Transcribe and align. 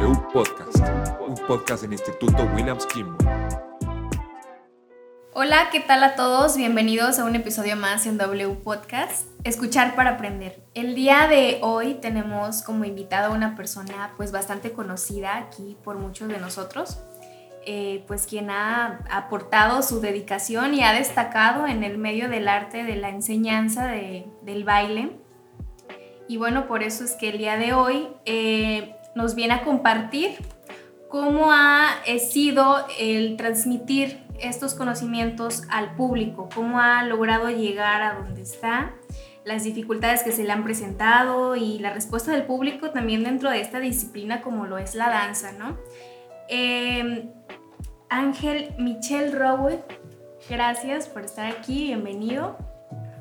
W 0.00 0.16
Podcast, 0.32 0.78
un 1.18 1.34
podcast 1.48 1.82
del 1.82 1.92
Instituto 1.92 2.44
Williams 2.54 2.86
Kimball. 2.86 3.16
Hola, 5.34 5.70
¿qué 5.72 5.80
tal 5.80 6.04
a 6.04 6.14
todos? 6.14 6.56
Bienvenidos 6.56 7.18
a 7.18 7.24
un 7.24 7.34
episodio 7.34 7.74
más 7.74 8.06
en 8.06 8.16
W 8.16 8.54
Podcast, 8.62 9.26
Escuchar 9.42 9.96
para 9.96 10.10
Aprender. 10.10 10.62
El 10.74 10.94
día 10.94 11.26
de 11.26 11.58
hoy 11.62 11.94
tenemos 11.94 12.62
como 12.62 12.84
invitada 12.84 13.26
a 13.26 13.30
una 13.30 13.56
persona 13.56 14.12
pues 14.16 14.30
bastante 14.30 14.70
conocida 14.70 15.36
aquí 15.36 15.76
por 15.82 15.98
muchos 15.98 16.28
de 16.28 16.38
nosotros, 16.38 17.00
eh, 17.66 18.04
pues 18.06 18.28
quien 18.28 18.50
ha 18.50 19.00
aportado 19.10 19.82
su 19.82 20.00
dedicación 20.00 20.74
y 20.74 20.84
ha 20.84 20.92
destacado 20.92 21.66
en 21.66 21.82
el 21.82 21.98
medio 21.98 22.28
del 22.28 22.46
arte 22.46 22.84
de 22.84 22.94
la 22.94 23.08
enseñanza 23.08 23.88
del 23.88 24.62
baile. 24.62 25.18
Y 26.28 26.36
bueno, 26.36 26.68
por 26.68 26.84
eso 26.84 27.04
es 27.04 27.16
que 27.16 27.30
el 27.30 27.38
día 27.38 27.56
de 27.56 27.72
hoy 27.72 28.06
eh, 28.26 28.94
nos 29.14 29.34
viene 29.34 29.54
a 29.54 29.64
compartir 29.64 30.36
cómo 31.08 31.52
ha 31.52 31.88
eh, 32.06 32.18
sido 32.18 32.86
el 32.98 33.36
transmitir 33.36 34.20
estos 34.40 34.74
conocimientos 34.74 35.64
al 35.70 35.94
público, 35.96 36.48
cómo 36.54 36.80
ha 36.80 37.02
logrado 37.04 37.50
llegar 37.50 38.02
a 38.02 38.14
donde 38.14 38.42
está, 38.42 38.94
las 39.44 39.64
dificultades 39.64 40.22
que 40.22 40.32
se 40.32 40.44
le 40.44 40.52
han 40.52 40.62
presentado 40.62 41.56
y 41.56 41.78
la 41.78 41.92
respuesta 41.92 42.32
del 42.32 42.44
público 42.44 42.90
también 42.90 43.24
dentro 43.24 43.50
de 43.50 43.60
esta 43.60 43.80
disciplina 43.80 44.42
como 44.42 44.66
lo 44.66 44.78
es 44.78 44.94
la 44.94 45.08
danza, 45.08 45.52
¿no? 45.52 45.78
Em, 46.48 47.30
Ángel 48.10 48.74
Michel 48.78 49.32
Rowell, 49.32 49.80
gracias 50.48 51.08
por 51.08 51.24
estar 51.24 51.46
aquí, 51.46 51.86
bienvenido. 51.86 52.58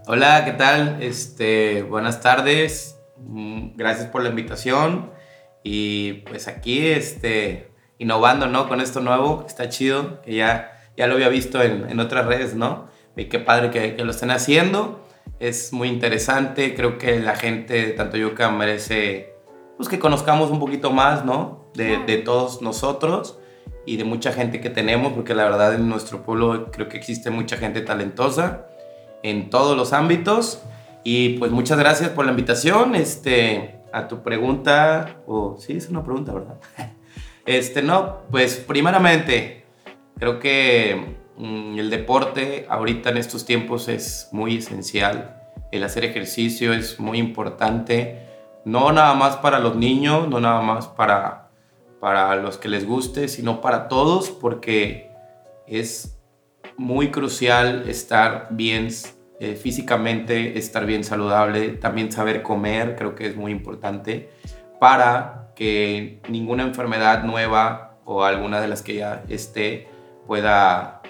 Hola, 0.06 0.44
¿qué 0.46 0.52
tal? 0.52 1.02
Este, 1.02 1.84
buenas 1.84 2.22
tardes, 2.22 3.00
mm, 3.18 3.76
gracias 3.76 4.08
por 4.08 4.22
la 4.22 4.30
invitación 4.30 5.17
y 5.68 6.14
pues 6.30 6.48
aquí 6.48 6.88
este, 6.88 7.72
innovando, 8.00 8.48
¿no? 8.48 8.70
Con 8.70 8.80
esto 8.80 9.02
nuevo, 9.02 9.44
está 9.46 9.68
chido, 9.68 10.22
que 10.22 10.36
ya 10.36 10.78
ya 10.98 11.08
lo 11.08 11.14
había 11.14 11.30
visto 11.30 11.62
en, 11.62 11.90
en 11.90 12.00
otras 12.00 12.26
redes, 12.26 12.56
¿no? 12.56 12.88
Y 13.16 13.26
qué 13.26 13.40
padre 13.40 13.70
que, 13.70 13.96
que, 13.96 14.04
lo 14.04 14.12
estén 14.12 14.32
haciendo. 14.32 15.06
Es 15.40 15.72
muy 15.72 15.88
interesante. 15.90 16.74
Creo 16.74 16.98
que 16.98 17.20
la 17.20 17.36
gente, 17.36 17.92
tanto 17.92 18.18
yo 18.18 18.34
que 18.34 18.48
merece 18.48 19.34
pues, 19.78 19.90
que 19.90 20.00
conozcamos 20.00 20.50
un 20.50 20.60
poquito 20.60 20.92
más, 20.92 21.24
¿no? 21.24 21.70
De, 21.76 22.00
de, 22.06 22.18
todos 22.18 22.62
nosotros 22.64 23.38
y 23.86 23.98
de 23.98 24.04
mucha 24.04 24.34
gente 24.34 24.60
que 24.60 24.72
tenemos, 24.72 25.14
porque 25.14 25.36
la 25.36 25.44
verdad 25.44 25.76
en 25.76 25.88
nuestro 25.88 26.24
pueblo 26.24 26.72
creo 26.72 26.90
que 26.90 26.98
existe 26.98 27.30
mucha 27.30 27.58
gente 27.58 27.82
talentosa 27.82 28.66
en 29.22 29.50
todos 29.50 29.78
los 29.78 29.94
ámbitos. 29.94 30.64
Y 31.04 31.38
pues 31.38 31.52
muchas 31.52 31.78
gracias 31.78 32.10
por 32.10 32.26
la 32.26 32.32
invitación. 32.32 32.96
Este, 32.96 33.77
a 33.98 34.08
tu 34.08 34.24
pregunta, 34.24 35.22
o 35.28 35.58
sí, 35.58 35.78
es 35.78 35.90
una 35.90 36.04
pregunta, 36.04 36.34
¿verdad? 36.34 36.60
Este, 37.46 37.82
no, 37.82 38.24
pues 38.30 38.58
primeramente, 38.58 39.58
Creo 40.20 40.40
que 40.40 41.18
mm, 41.38 41.78
el 41.78 41.90
deporte 41.90 42.66
ahorita 42.70 43.10
en 43.12 43.18
estos 43.18 43.46
tiempos 43.46 43.88
es 43.88 44.30
muy 44.32 44.58
esencial. 44.58 45.42
El 45.72 45.84
hacer 45.84 46.06
ejercicio 46.06 46.74
es 46.74 47.00
muy 47.00 47.20
importante, 47.20 48.26
no 48.66 48.92
nada 48.92 49.14
más 49.14 49.38
para 49.38 49.60
los 49.60 49.76
niños, 49.76 50.28
no 50.28 50.40
nada 50.40 50.62
más 50.62 50.88
para, 50.88 51.52
para 52.00 52.36
los 52.36 52.58
que 52.58 52.70
les 52.70 52.86
guste, 52.86 53.28
sino 53.28 53.62
para 53.62 53.88
todos, 53.88 54.30
porque 54.30 55.12
es 55.68 56.18
muy 56.78 57.12
crucial 57.12 57.88
estar 57.88 58.48
bien 58.52 58.90
eh, 59.40 59.56
físicamente, 59.56 60.58
estar 60.58 60.86
bien 60.86 61.04
saludable, 61.04 61.70
también 61.70 62.12
saber 62.12 62.42
comer, 62.42 62.96
creo 62.96 63.14
que 63.14 63.28
es 63.28 63.36
muy 63.36 63.52
importante, 63.52 64.30
para 64.80 65.52
que 65.56 66.22
ninguna 66.28 66.64
enfermedad 66.64 67.24
nueva 67.24 68.00
o 68.06 68.24
alguna 68.24 68.62
de 68.62 68.68
las 68.68 68.82
que 68.82 68.96
ya 68.96 69.24
esté 69.28 69.88
pueda 70.26 71.02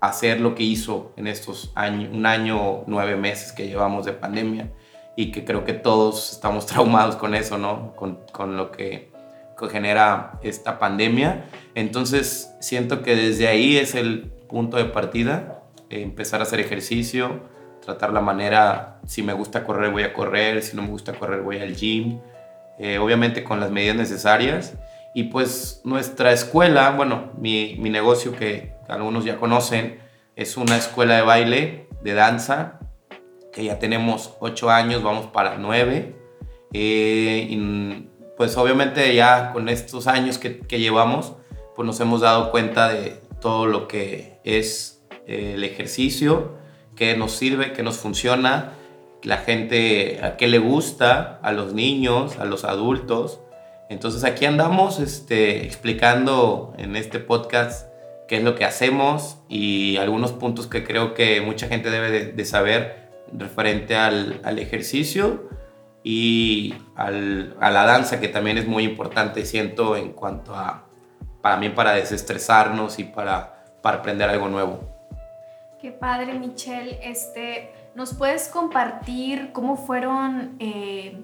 hacer 0.00 0.40
lo 0.40 0.54
que 0.54 0.62
hizo 0.62 1.12
en 1.16 1.26
estos 1.26 1.72
años, 1.74 2.10
un 2.12 2.26
año, 2.26 2.84
nueve 2.86 3.16
meses 3.16 3.52
que 3.52 3.66
llevamos 3.66 4.04
de 4.04 4.12
pandemia 4.12 4.72
y 5.16 5.30
que 5.30 5.44
creo 5.44 5.64
que 5.64 5.72
todos 5.72 6.32
estamos 6.32 6.66
traumados 6.66 7.16
con 7.16 7.34
eso, 7.34 7.58
¿no? 7.58 7.94
Con, 7.96 8.18
con 8.32 8.56
lo 8.56 8.70
que, 8.70 9.10
que, 9.58 9.68
genera 9.68 10.38
esta 10.42 10.78
pandemia. 10.78 11.46
Entonces 11.74 12.54
siento 12.60 13.02
que 13.02 13.16
desde 13.16 13.48
ahí 13.48 13.76
es 13.76 13.94
el 13.94 14.32
punto 14.48 14.76
de 14.76 14.84
partida, 14.86 15.62
eh, 15.90 16.02
empezar 16.02 16.40
a 16.40 16.44
hacer 16.44 16.60
ejercicio, 16.60 17.42
tratar 17.86 18.12
la 18.12 18.20
manera, 18.20 18.98
si 19.06 19.22
me 19.22 19.32
gusta 19.32 19.64
correr 19.64 19.90
voy 19.90 20.02
a 20.02 20.12
correr, 20.12 20.62
si 20.62 20.76
no 20.76 20.82
me 20.82 20.88
gusta 20.88 21.14
correr 21.14 21.40
voy 21.40 21.58
al 21.60 21.74
gym, 21.74 22.20
eh, 22.78 22.98
obviamente 22.98 23.42
con 23.42 23.60
las 23.60 23.70
medidas 23.70 23.96
necesarias 23.96 24.74
y 25.16 25.24
pues 25.24 25.80
nuestra 25.84 26.32
escuela, 26.32 26.90
bueno, 26.90 27.32
mi, 27.38 27.76
mi 27.78 27.88
negocio 27.88 28.36
que 28.36 28.74
algunos 28.86 29.24
ya 29.24 29.36
conocen, 29.38 29.98
es 30.36 30.58
una 30.58 30.76
escuela 30.76 31.16
de 31.16 31.22
baile, 31.22 31.88
de 32.02 32.12
danza, 32.12 32.80
que 33.50 33.64
ya 33.64 33.78
tenemos 33.78 34.34
ocho 34.40 34.68
años, 34.68 35.02
vamos 35.02 35.28
para 35.28 35.56
nueve. 35.56 36.14
Eh, 36.74 37.46
y 37.48 38.10
pues 38.36 38.58
obviamente 38.58 39.14
ya 39.14 39.54
con 39.54 39.70
estos 39.70 40.06
años 40.06 40.36
que, 40.36 40.58
que, 40.58 40.78
llevamos, 40.78 41.32
pues 41.74 41.86
nos 41.86 41.98
hemos 42.00 42.20
dado 42.20 42.50
cuenta 42.50 42.90
de 42.90 43.18
todo 43.40 43.64
lo 43.64 43.88
que 43.88 44.38
es 44.44 45.02
el 45.26 45.64
ejercicio, 45.64 46.58
que 46.96 47.16
nos 47.16 47.32
sirve, 47.32 47.72
que 47.72 47.82
nos 47.82 47.98
funciona, 47.98 48.72
la 49.22 49.38
gente 49.38 50.20
a 50.22 50.36
qué 50.36 50.46
le 50.46 50.58
gusta, 50.58 51.38
a 51.42 51.52
los 51.52 51.72
niños, 51.72 52.38
a 52.38 52.44
los 52.44 52.64
adultos. 52.64 53.40
Entonces 53.88 54.24
aquí 54.24 54.46
andamos 54.46 54.98
este, 54.98 55.64
explicando 55.64 56.74
en 56.78 56.96
este 56.96 57.18
podcast 57.18 57.88
qué 58.28 58.38
es 58.38 58.44
lo 58.44 58.54
que 58.54 58.64
hacemos 58.64 59.38
y 59.48 59.96
algunos 59.98 60.32
puntos 60.32 60.66
que 60.66 60.84
creo 60.84 61.14
que 61.14 61.40
mucha 61.40 61.68
gente 61.68 61.90
debe 61.90 62.32
de, 62.32 62.44
saber 62.44 63.10
referente 63.32 63.96
al, 63.96 64.40
al 64.42 64.58
ejercicio 64.58 65.48
y 66.02 66.74
al, 66.96 67.56
a 67.60 67.70
la 67.70 67.84
danza 67.84 68.20
que 68.20 68.28
también 68.28 68.58
es 68.58 68.66
muy 68.66 68.84
importante 68.84 69.44
siento 69.44 69.96
en 69.96 70.12
cuanto 70.12 70.54
a 70.54 70.86
para 71.46 71.56
mí 71.58 71.68
para 71.68 71.92
desestresarnos 71.92 72.98
y 72.98 73.04
para, 73.04 73.64
para 73.80 73.98
aprender 73.98 74.28
algo 74.28 74.48
nuevo. 74.48 74.95
Qué 75.80 75.90
padre 75.90 76.34
Michelle, 76.34 76.98
este, 77.02 77.70
¿nos 77.94 78.14
puedes 78.14 78.48
compartir 78.48 79.52
cómo 79.52 79.76
fueron... 79.76 80.56
Eh, 80.58 81.22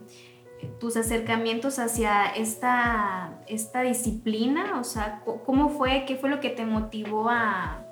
tus 0.78 0.96
acercamientos 0.96 1.78
hacia 1.78 2.26
esta, 2.26 3.40
esta 3.46 3.82
disciplina? 3.82 4.78
O 4.80 4.84
sea, 4.84 5.22
¿cómo 5.44 5.68
fue? 5.68 6.04
¿Qué 6.06 6.16
fue 6.16 6.30
lo 6.30 6.40
que 6.40 6.50
te 6.50 6.64
motivó 6.64 7.28
a, 7.28 7.84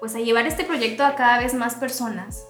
pues, 0.00 0.14
a 0.14 0.18
llevar 0.18 0.46
este 0.46 0.64
proyecto 0.64 1.04
a 1.04 1.14
cada 1.14 1.38
vez 1.38 1.54
más 1.54 1.76
personas? 1.76 2.46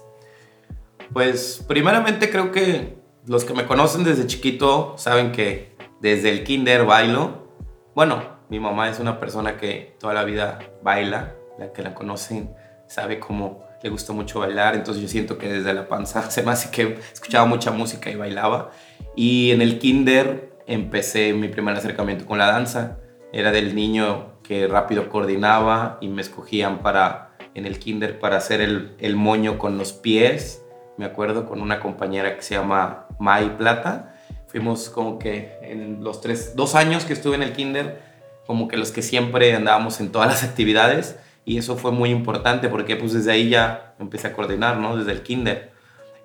Pues 1.13 1.63
primeramente 1.67 2.29
creo 2.29 2.51
que 2.51 2.97
los 3.25 3.45
que 3.45 3.53
me 3.53 3.65
conocen 3.65 4.03
desde 4.03 4.27
chiquito 4.27 4.97
saben 4.97 5.31
que 5.31 5.75
desde 6.01 6.29
el 6.29 6.43
kinder 6.43 6.85
bailo. 6.85 7.47
Bueno, 7.95 8.21
mi 8.49 8.59
mamá 8.59 8.89
es 8.89 8.99
una 8.99 9.19
persona 9.19 9.57
que 9.57 9.95
toda 9.99 10.13
la 10.13 10.23
vida 10.23 10.59
baila, 10.83 11.33
la 11.57 11.71
que 11.71 11.81
la 11.81 11.93
conocen 11.93 12.53
sabe 12.87 13.19
cómo 13.19 13.67
le 13.81 13.89
gusta 13.89 14.13
mucho 14.13 14.39
bailar, 14.39 14.75
entonces 14.75 15.03
yo 15.03 15.09
siento 15.09 15.37
que 15.37 15.47
desde 15.47 15.73
la 15.73 15.87
panza 15.87 16.29
se 16.31 16.43
me 16.43 16.51
hace 16.51 16.71
que 16.71 16.99
escuchaba 17.13 17.45
mucha 17.45 17.71
música 17.71 18.09
y 18.09 18.15
bailaba. 18.15 18.71
Y 19.15 19.51
en 19.51 19.61
el 19.61 19.79
kinder 19.79 20.51
empecé 20.65 21.33
mi 21.33 21.47
primer 21.47 21.75
acercamiento 21.75 22.25
con 22.25 22.37
la 22.37 22.47
danza. 22.47 22.97
Era 23.31 23.51
del 23.51 23.75
niño 23.75 24.39
que 24.43 24.67
rápido 24.67 25.09
coordinaba 25.09 25.97
y 26.01 26.07
me 26.07 26.21
escogían 26.21 26.79
para 26.81 27.35
en 27.53 27.65
el 27.65 27.79
kinder 27.79 28.19
para 28.19 28.37
hacer 28.37 28.61
el, 28.61 28.95
el 28.99 29.15
moño 29.15 29.57
con 29.57 29.77
los 29.77 29.91
pies. 29.91 30.63
Me 30.97 31.05
acuerdo 31.05 31.45
con 31.45 31.61
una 31.61 31.79
compañera 31.79 32.35
que 32.35 32.41
se 32.41 32.55
llama 32.55 33.07
Mai 33.19 33.57
Plata. 33.57 34.15
Fuimos 34.47 34.89
como 34.89 35.19
que 35.19 35.57
en 35.61 36.03
los 36.03 36.21
tres, 36.21 36.55
dos 36.55 36.75
años 36.75 37.03
que 37.03 37.13
estuve 37.13 37.35
en 37.35 37.43
el 37.43 37.53
kinder, 37.53 38.01
como 38.45 38.67
que 38.67 38.77
los 38.77 38.91
que 38.91 39.01
siempre 39.01 39.53
andábamos 39.53 39.99
en 39.99 40.11
todas 40.11 40.27
las 40.29 40.43
actividades 40.43 41.17
y 41.47 41.57
eso 41.57 41.77
fue 41.77 41.91
muy 41.91 42.09
importante 42.09 42.67
porque 42.67 42.97
pues 42.97 43.13
desde 43.13 43.31
ahí 43.31 43.47
ya 43.47 43.95
empecé 43.99 44.27
a 44.27 44.33
coordinar, 44.33 44.79
¿no? 44.79 44.97
Desde 44.97 45.13
el 45.13 45.23
kinder. 45.23 45.71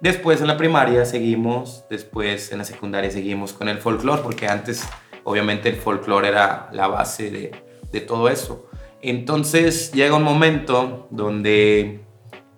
Después 0.01 0.41
en 0.41 0.49
la 0.49 0.57
primaria 0.57 1.05
seguimos, 1.05 1.85
después 1.89 2.51
en 2.51 2.59
la 2.59 2.65
secundaria 2.65 3.09
seguimos 3.09 3.53
con 3.53 3.69
el 3.69 3.79
folclore 3.79 4.21
porque 4.21 4.49
antes 4.49 4.85
obviamente 5.23 5.69
el 5.69 5.77
folclore 5.77 6.27
era 6.27 6.69
la 6.73 6.89
base 6.89 7.31
de, 7.31 7.53
de 7.93 8.01
todo 8.01 8.29
eso. 8.29 8.69
Entonces 9.01 9.93
llega 9.93 10.17
un 10.17 10.25
momento 10.25 11.07
donde 11.13 12.01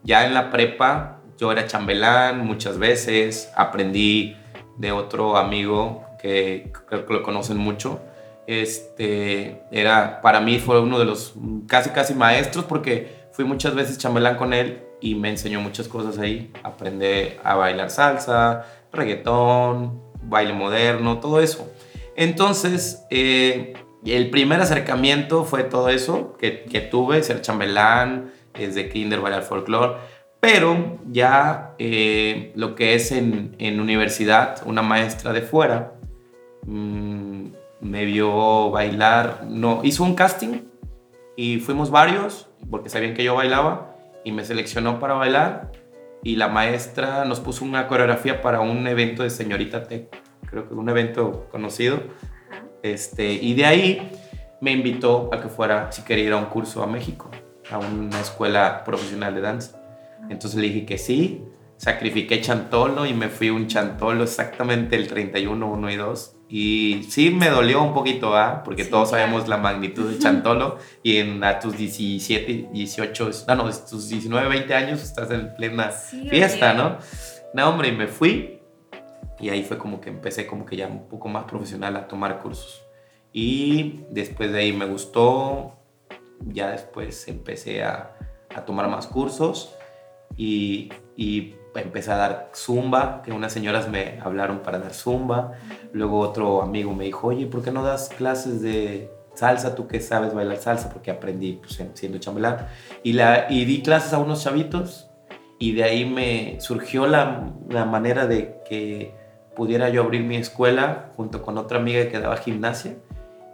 ya 0.03 0.27
en 0.27 0.33
la 0.33 0.51
prepa 0.51 1.21
yo 1.37 1.53
era 1.53 1.67
chambelán 1.67 2.47
muchas 2.47 2.79
veces, 2.79 3.51
aprendí 3.57 4.39
de 4.79 4.91
otro 4.91 5.37
amigo 5.37 6.03
que 6.19 6.73
creo 6.89 7.05
que 7.05 7.13
lo 7.13 7.23
conocen 7.23 7.59
mucho, 7.59 8.01
este, 8.47 9.63
era, 9.71 10.21
para 10.21 10.41
mí 10.41 10.59
fue 10.59 10.81
uno 10.81 10.99
de 10.99 11.05
los 11.05 11.35
casi, 11.67 11.91
casi 11.91 12.15
maestros 12.15 12.65
porque 12.65 13.25
fui 13.33 13.45
muchas 13.45 13.75
veces 13.75 13.99
chambelán 13.99 14.37
con 14.37 14.53
él 14.53 14.83
y 15.01 15.15
me 15.15 15.31
enseñó 15.31 15.61
muchas 15.61 15.89
cosas 15.89 16.19
ahí. 16.19 16.53
Aprendí 16.63 17.35
a 17.43 17.55
bailar 17.55 17.91
salsa, 17.91 18.67
reggaetón, 18.93 20.01
baile 20.23 20.53
moderno, 20.53 21.19
todo 21.19 21.41
eso. 21.41 21.71
Entonces, 22.17 23.05
eh, 23.11 23.75
el 24.05 24.31
primer 24.31 24.61
acercamiento 24.61 25.45
fue 25.45 25.65
todo 25.65 25.89
eso 25.89 26.37
que, 26.39 26.65
que 26.65 26.81
tuve, 26.81 27.23
ser 27.23 27.41
chambelán, 27.41 28.33
desde 28.53 28.89
kinder, 28.89 29.21
bailar 29.21 29.43
folclore. 29.43 29.95
Pero 30.41 30.99
ya 31.11 31.75
eh, 31.79 32.53
lo 32.55 32.75
que 32.75 32.95
es 32.95 33.13
en, 33.13 33.57
universidad, 33.81 34.61
una 34.67 34.83
maestra 34.83 35.33
de 35.33 35.41
fuera 35.41 35.95
mmm, 36.67 37.14
me 37.85 38.07
vio 38.07 38.71
bailar, 38.71 39.45
no, 39.47 39.81
hizo 39.85 40.03
un 40.03 40.15
casting 40.15 40.63
y 41.37 41.61
fuimos 41.61 41.91
varios 41.91 42.49
porque 42.71 42.89
sabían 42.89 43.15
que 43.15 43.23
yo 43.23 43.35
bailaba 43.35 43.95
y 44.25 44.33
me 44.33 44.45
seleccionó 44.45 44.99
para 44.99 45.15
bailar 45.15 45.71
y 46.23 46.37
la 46.37 46.49
maestra 46.49 47.27
nos 47.27 47.41
puso 47.41 47.65
una 47.65 47.87
coreografía 47.87 48.41
para 48.41 48.61
un 48.61 48.87
evento 48.87 49.23
de 49.23 49.29
señorita 49.29 49.85
T, 49.85 50.09
creo 50.47 50.67
que 50.67 50.75
un 50.75 50.89
evento 50.89 51.47
conocido. 51.51 52.01
Este, 52.83 53.33
y 53.33 53.55
de 53.55 53.67
ahí 53.67 54.11
me 54.63 54.73
invitó 54.73 55.29
a 55.33 55.41
que 55.41 55.49
fuera, 55.49 55.93
si 55.93 56.03
quería 56.03 56.25
ir 56.25 56.33
a 56.33 56.39
un 56.39 56.47
curso 56.47 56.83
a 56.83 56.87
México, 56.87 57.31
a 57.71 57.79
una 57.79 58.19
escuela 58.19 58.83
profesional 58.83 59.35
de 59.35 59.43
danza. 59.43 59.83
Entonces 60.31 60.59
le 60.59 60.69
dije 60.69 60.87
que 60.87 60.97
sí, 60.97 61.45
sacrifiqué 61.77 62.41
chantolo 62.41 63.05
y 63.05 63.13
me 63.13 63.29
fui 63.29 63.51
un 63.51 63.67
chantolo 63.67 64.25
exactamente 64.25 64.97
el 64.97 65.07
31, 65.07 65.71
1 65.71 65.91
y 65.91 65.97
2. 65.97 66.34
Y 66.49 67.05
sí 67.09 67.31
me 67.31 67.49
dolió 67.49 67.83
un 67.83 67.95
poquito, 67.95 68.37
¿ah? 68.37 68.63
Porque 68.65 68.85
Sí, 68.85 68.91
todos 68.91 69.09
claro. 69.09 69.25
sabemos 69.25 69.49
la 69.49 69.57
magnitud 69.57 70.11
de 70.11 70.19
chantolo 70.19 70.79
y 71.03 71.17
en 71.17 71.43
a 71.43 71.59
tus 71.59 71.77
17, 71.77 72.69
18, 72.73 73.31
no, 73.49 73.55
no, 73.57 73.65
tus 73.73 74.09
19, 74.09 74.49
20 74.49 74.75
años 74.75 75.03
estás 75.03 75.31
en 75.31 75.55
plena 75.57 75.91
Sí, 75.91 76.29
fiesta, 76.29 76.71
oye. 76.73 76.79
¿no? 76.83 76.99
No, 77.55 77.71
hombre, 77.71 77.89
y 77.89 77.93
me 77.93 78.07
fui 78.09 78.61
y 79.41 79.49
ahí 79.49 79.63
fue 79.65 79.79
como 79.79 80.01
que 80.01 80.11
empecé 80.11 80.47
como 80.47 80.65
que 80.67 80.77
ya 80.77 80.87
un 80.87 81.09
poco 81.09 81.29
más 81.29 81.45
profesional 81.45 81.97
a 81.97 82.07
tomar 82.07 82.39
cursos. 82.41 82.83
Y 83.33 84.03
después 84.11 84.53
de 84.53 84.61
ahí 84.61 84.73
me 84.73 84.87
gustó, 84.87 85.75
ya 86.47 86.71
después 86.71 87.27
empecé 87.27 87.83
a, 87.83 88.17
a 88.55 88.65
tomar 88.65 88.89
más 88.89 89.07
cursos 89.09 89.75
y, 90.37 90.91
y 91.17 91.55
empecé 91.75 92.13
a 92.13 92.17
dar 92.17 92.51
zumba, 92.55 93.23
que 93.23 93.33
unas 93.33 93.53
señoras 93.53 93.89
me 93.89 94.21
hablaron 94.23 94.61
para 94.61 94.79
dar 94.79 94.93
zumba. 94.95 95.53
Luego 95.93 96.21
otro 96.21 96.63
amigo 96.63 96.93
me 96.95 97.05
dijo, 97.05 97.29
oye, 97.29 97.47
¿por 97.47 97.63
qué 97.63 97.71
no 97.71 97.83
das 97.83 98.09
clases 98.11 98.63
de 98.63 99.11
salsa? 99.35 99.75
Tú 99.75 99.87
que 99.89 100.01
sabes 100.01 100.35
bailar 100.35 100.57
salsa, 100.59 100.91
porque 100.91 101.11
aprendí 101.11 101.55
pues, 101.63 101.79
en- 101.81 101.97
siendo 101.97 102.19
chambelán. 102.19 102.67
Y, 103.03 103.15
la, 103.15 103.47
y 103.51 103.65
di 103.65 103.83
clases 103.83 104.13
a 104.13 104.19
unos 104.19 104.43
chavitos 104.45 105.09
y 105.59 105.73
de 105.73 105.85
ahí 105.85 106.05
me 106.05 106.61
surgió 106.61 107.07
la, 107.07 107.53
la 107.69 107.85
manera 107.85 108.27
de 108.27 108.61
que 108.69 109.15
pudiera 109.57 109.89
yo 109.89 110.03
abrir 110.03 110.23
mi 110.25 110.37
escuela 110.37 111.11
junto 111.17 111.43
con 111.43 111.59
otra 111.59 111.79
amiga 111.79 112.09
que 112.09 112.19
daba 112.19 112.37
gimnasia 112.39 112.97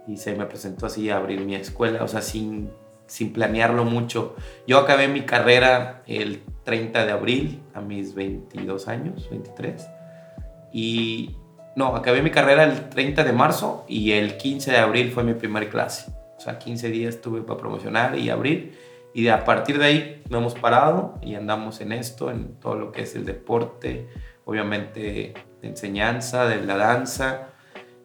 y 0.07 0.17
se 0.17 0.35
me 0.35 0.45
presentó 0.45 0.87
así 0.87 1.09
a 1.11 1.17
abrir 1.17 1.41
mi 1.41 1.53
escuela, 1.55 2.03
o 2.03 2.07
sea, 2.07 2.21
sin, 2.21 2.71
sin 3.05 3.31
planearlo 3.33 3.85
mucho. 3.85 4.35
Yo 4.65 4.79
acabé 4.79 5.07
mi 5.07 5.21
carrera 5.21 6.01
el 6.07 6.41
30 6.63 7.05
de 7.05 7.11
abril 7.11 7.63
a 7.73 7.81
mis 7.81 8.13
22 8.13 8.87
años, 8.87 9.29
23. 9.29 9.87
Y 10.71 11.35
no, 11.75 11.95
acabé 11.95 12.21
mi 12.21 12.31
carrera 12.31 12.63
el 12.63 12.89
30 12.89 13.23
de 13.23 13.33
marzo 13.33 13.85
y 13.87 14.11
el 14.11 14.37
15 14.37 14.71
de 14.71 14.77
abril 14.77 15.11
fue 15.11 15.23
mi 15.23 15.33
primer 15.33 15.69
clase. 15.69 16.11
O 16.37 16.41
sea, 16.41 16.59
15 16.59 16.89
días 16.89 17.21
tuve 17.21 17.41
para 17.41 17.59
promocionar 17.59 18.17
y 18.17 18.29
abrir. 18.29 18.77
Y 19.13 19.27
a 19.27 19.43
partir 19.43 19.77
de 19.77 19.85
ahí 19.85 20.23
no 20.29 20.37
hemos 20.37 20.55
parado 20.55 21.19
y 21.21 21.35
andamos 21.35 21.81
en 21.81 21.91
esto, 21.91 22.31
en 22.31 22.55
todo 22.59 22.75
lo 22.75 22.91
que 22.91 23.01
es 23.01 23.15
el 23.15 23.25
deporte, 23.25 24.07
obviamente 24.45 25.33
de 25.61 25.67
enseñanza, 25.67 26.45
de 26.45 26.61
la 26.63 26.77
danza, 26.77 27.49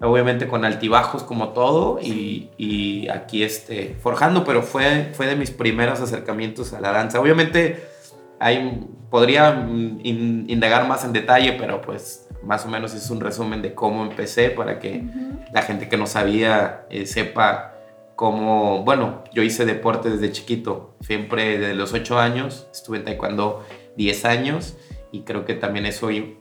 obviamente 0.01 0.49
con 0.49 0.65
altibajos 0.65 1.23
como 1.23 1.51
todo 1.51 2.01
y, 2.03 2.51
y 2.59 3.09
aquí 3.09 3.43
este, 3.43 3.97
forjando, 4.01 4.45
pero 4.45 4.63
fue, 4.63 5.11
fue 5.15 5.27
de 5.27 5.37
mis 5.37 5.51
primeros 5.51 6.01
acercamientos 6.01 6.73
a 6.73 6.81
la 6.81 6.93
danza. 6.93 7.21
Obviamente 7.21 7.96
hay, 8.39 8.87
podría 9.11 9.53
mm, 9.53 10.01
in- 10.03 10.45
indagar 10.49 10.87
más 10.89 11.05
en 11.05 11.13
detalle, 11.13 11.53
pero 11.59 11.81
pues 11.81 12.29
más 12.43 12.65
o 12.65 12.69
menos 12.69 12.95
es 12.95 13.11
un 13.11 13.21
resumen 13.21 13.63
de 13.63 13.75
cómo 13.75 14.03
empecé 14.05 14.51
para 14.51 14.79
que 14.79 14.99
Ujú. 15.09 15.39
la 15.53 15.63
gente 15.63 15.89
que 15.89 15.97
no 15.97 16.07
sabía 16.07 16.87
eh, 16.91 17.07
sepa 17.07 17.73
cómo, 18.15 18.83
bueno, 18.85 19.25
yo 19.33 19.43
hice 19.43 19.65
deporte 19.67 20.09
desde 20.11 20.33
chiquito, 20.33 20.95
siempre 21.01 21.59
desde 21.59 21.75
los 21.75 21.93
8 21.93 22.19
años, 22.19 22.67
estuve 22.73 22.99
en 22.99 23.05
taekwondo 23.05 23.65
10 23.97 24.25
años 24.25 24.77
y 25.13 25.21
creo 25.23 25.45
que 25.45 25.55
también 25.55 25.87
eso 25.87 26.11
in- 26.11 26.39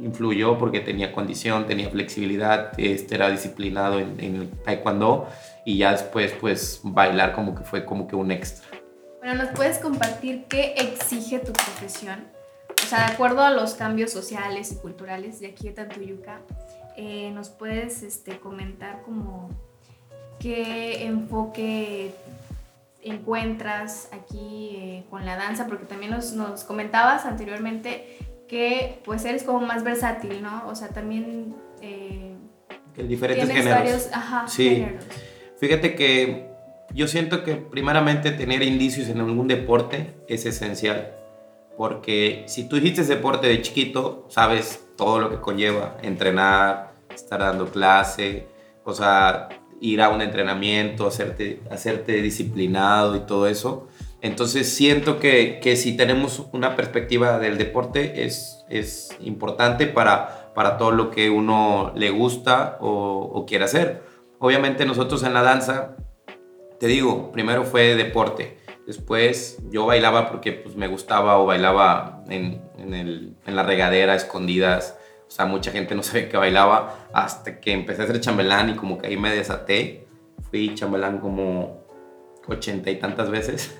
influyó 0.00 0.58
porque 0.58 0.78
tenía 0.80 1.12
condición, 1.12 1.66
tenía 1.66 1.88
flexibilidad, 1.90 2.70
este, 2.78 3.16
era 3.16 3.30
disciplinado 3.30 3.98
en, 3.98 4.14
en 4.20 4.50
taekwondo 4.64 5.28
y 5.64 5.78
ya 5.78 5.90
después 5.92 6.32
pues 6.40 6.80
bailar 6.84 7.32
como 7.32 7.54
que 7.54 7.64
fue 7.64 7.84
como 7.84 8.06
que 8.06 8.14
un 8.14 8.30
extra. 8.30 8.67
Bueno, 9.28 9.44
¿nos 9.44 9.54
puedes 9.54 9.76
compartir 9.76 10.44
qué 10.48 10.72
exige 10.78 11.38
tu 11.38 11.52
profesión? 11.52 12.24
O 12.82 12.86
sea, 12.86 13.08
de 13.08 13.12
acuerdo 13.12 13.42
a 13.42 13.50
los 13.50 13.74
cambios 13.74 14.10
sociales 14.10 14.72
y 14.72 14.76
culturales 14.76 15.38
de 15.38 15.48
aquí 15.48 15.68
de 15.68 15.74
Tantuyuca, 15.74 16.40
eh, 16.96 17.30
¿nos 17.34 17.50
puedes 17.50 18.02
este, 18.02 18.38
comentar 18.38 19.02
como 19.02 19.50
qué 20.40 21.04
enfoque 21.04 22.14
encuentras 23.02 24.08
aquí 24.12 24.70
eh, 24.78 25.04
con 25.10 25.26
la 25.26 25.36
danza? 25.36 25.66
Porque 25.66 25.84
también 25.84 26.12
nos, 26.12 26.32
nos 26.32 26.64
comentabas 26.64 27.26
anteriormente 27.26 28.16
que 28.48 29.02
pues 29.04 29.26
eres 29.26 29.42
como 29.42 29.60
más 29.60 29.84
versátil, 29.84 30.40
¿no? 30.40 30.66
O 30.68 30.74
sea, 30.74 30.88
también 30.88 31.54
eh, 31.82 32.34
Que 32.94 33.02
diferentes 33.02 33.44
tienes 33.44 33.62
géneros. 33.62 33.84
varios 33.84 34.08
ajá, 34.10 34.48
Sí. 34.48 34.70
géneros. 34.70 35.04
Fíjate 35.58 35.94
que 35.96 36.47
yo 36.94 37.06
siento 37.06 37.44
que 37.44 37.56
primeramente 37.56 38.30
tener 38.30 38.62
indicios 38.62 39.08
en 39.08 39.20
algún 39.20 39.48
deporte 39.48 40.14
es 40.28 40.46
esencial. 40.46 41.14
Porque 41.76 42.44
si 42.48 42.68
tú 42.68 42.76
hiciste 42.76 43.04
deporte 43.04 43.46
de 43.46 43.62
chiquito, 43.62 44.26
sabes 44.28 44.84
todo 44.96 45.20
lo 45.20 45.30
que 45.30 45.40
conlleva 45.40 45.96
entrenar, 46.02 46.92
estar 47.14 47.38
dando 47.38 47.66
clase, 47.66 48.48
o 48.84 48.92
sea, 48.92 49.48
ir 49.80 50.02
a 50.02 50.08
un 50.08 50.20
entrenamiento, 50.20 51.06
hacerte, 51.06 51.62
hacerte 51.70 52.20
disciplinado 52.20 53.14
y 53.16 53.20
todo 53.20 53.46
eso. 53.46 53.86
Entonces 54.20 54.68
siento 54.68 55.20
que, 55.20 55.60
que 55.62 55.76
si 55.76 55.96
tenemos 55.96 56.48
una 56.52 56.74
perspectiva 56.74 57.38
del 57.38 57.58
deporte 57.58 58.24
es, 58.24 58.64
es 58.68 59.10
importante 59.20 59.86
para, 59.86 60.52
para 60.54 60.78
todo 60.78 60.90
lo 60.90 61.10
que 61.10 61.30
uno 61.30 61.92
le 61.94 62.10
gusta 62.10 62.78
o, 62.80 63.30
o 63.32 63.46
quiere 63.46 63.66
hacer. 63.66 64.02
Obviamente 64.40 64.84
nosotros 64.84 65.22
en 65.22 65.34
la 65.34 65.42
danza, 65.42 65.94
te 66.80 66.86
digo, 66.86 67.32
primero 67.32 67.64
fue 67.64 67.94
deporte. 67.94 68.58
Después 68.86 69.58
yo 69.70 69.86
bailaba 69.86 70.30
porque 70.30 70.52
pues, 70.52 70.74
me 70.76 70.86
gustaba 70.88 71.38
o 71.38 71.46
bailaba 71.46 72.22
en, 72.28 72.62
en, 72.78 72.94
el- 72.94 73.36
en 73.46 73.56
la 73.56 73.62
regadera, 73.62 74.14
escondidas. 74.14 74.96
O 75.26 75.30
sea, 75.30 75.44
mucha 75.46 75.70
gente 75.72 75.94
no 75.94 76.02
sabía 76.04 76.28
que 76.28 76.36
bailaba 76.36 77.08
hasta 77.12 77.60
que 77.60 77.72
empecé 77.72 78.02
a 78.02 78.06
ser 78.06 78.20
chambelán 78.20 78.70
y 78.70 78.74
como 78.74 78.98
que 78.98 79.08
ahí 79.08 79.16
me 79.16 79.30
desaté. 79.34 80.06
Fui 80.50 80.74
chambelán 80.74 81.18
como 81.18 81.82
ochenta 82.46 82.90
y 82.90 82.96
tantas 82.96 83.28
veces 83.30 83.78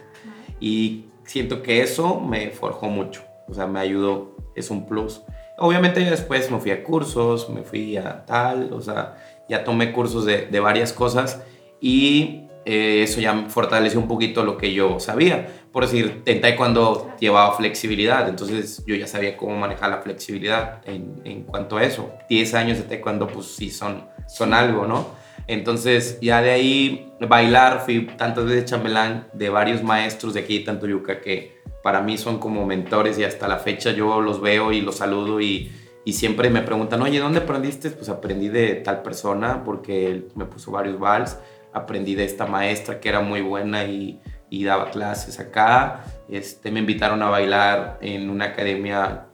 y 0.60 1.06
siento 1.24 1.62
que 1.62 1.80
eso 1.82 2.20
me 2.20 2.50
forjó 2.50 2.88
mucho, 2.88 3.22
o 3.48 3.54
sea, 3.54 3.66
me 3.66 3.80
ayudó, 3.80 4.36
es 4.54 4.70
un 4.70 4.86
plus. 4.86 5.22
Obviamente 5.56 6.00
después 6.00 6.50
me 6.50 6.58
fui 6.58 6.70
a 6.72 6.84
cursos, 6.84 7.48
me 7.48 7.62
fui 7.62 7.96
a 7.96 8.26
tal, 8.26 8.72
o 8.74 8.80
sea, 8.82 9.16
ya 9.48 9.64
tomé 9.64 9.92
cursos 9.92 10.26
de, 10.26 10.46
de 10.46 10.60
varias 10.60 10.92
cosas 10.92 11.42
y 11.80 12.47
eh, 12.70 13.02
eso 13.02 13.18
ya 13.18 13.46
fortaleció 13.48 13.98
un 13.98 14.06
poquito 14.06 14.44
lo 14.44 14.58
que 14.58 14.74
yo 14.74 15.00
sabía. 15.00 15.64
Por 15.72 15.84
decir, 15.84 16.20
en 16.26 16.42
taekwondo 16.42 17.12
llevaba 17.18 17.56
flexibilidad, 17.56 18.28
entonces 18.28 18.84
yo 18.86 18.94
ya 18.94 19.06
sabía 19.06 19.38
cómo 19.38 19.56
manejar 19.56 19.88
la 19.88 20.02
flexibilidad 20.02 20.82
en, 20.84 21.22
en 21.24 21.44
cuanto 21.44 21.78
a 21.78 21.84
eso. 21.84 22.12
10 22.28 22.52
años 22.52 22.76
de 22.76 22.84
taekwondo 22.84 23.26
pues 23.26 23.46
sí 23.46 23.70
son, 23.70 24.04
son 24.28 24.52
algo, 24.52 24.86
¿no? 24.86 25.06
Entonces, 25.46 26.18
ya 26.20 26.42
de 26.42 26.50
ahí 26.50 27.10
bailar, 27.26 27.80
fui 27.86 28.06
tantas 28.18 28.44
veces 28.44 28.66
chambelán 28.66 29.28
de 29.32 29.48
varios 29.48 29.82
maestros 29.82 30.34
de 30.34 30.40
aquí 30.40 30.58
de 30.58 30.64
Tantoyuca 30.66 31.22
que 31.22 31.62
para 31.82 32.02
mí 32.02 32.18
son 32.18 32.38
como 32.38 32.66
mentores 32.66 33.18
y 33.18 33.24
hasta 33.24 33.48
la 33.48 33.56
fecha 33.56 33.92
yo 33.92 34.20
los 34.20 34.42
veo 34.42 34.72
y 34.72 34.82
los 34.82 34.96
saludo 34.96 35.40
y, 35.40 35.72
y 36.04 36.12
siempre 36.12 36.50
me 36.50 36.60
preguntan, 36.60 37.00
oye, 37.00 37.18
¿dónde 37.18 37.38
aprendiste? 37.38 37.88
Pues 37.92 38.10
aprendí 38.10 38.50
de 38.50 38.74
tal 38.74 39.00
persona 39.00 39.64
porque 39.64 40.10
él 40.10 40.28
me 40.34 40.44
puso 40.44 40.70
varios 40.70 40.98
vals, 40.98 41.38
aprendí 41.78 42.14
de 42.14 42.24
esta 42.24 42.46
maestra 42.46 43.00
que 43.00 43.08
era 43.08 43.20
muy 43.20 43.40
buena 43.40 43.84
y, 43.84 44.20
daba 44.64 44.90
clases 44.90 45.38
acá, 45.40 46.04
este, 46.28 46.70
me 46.70 46.80
invitaron 46.80 47.22
a 47.22 47.28
bailar 47.30 47.98
en 48.00 48.30
una 48.30 48.46
academia, 48.46 49.26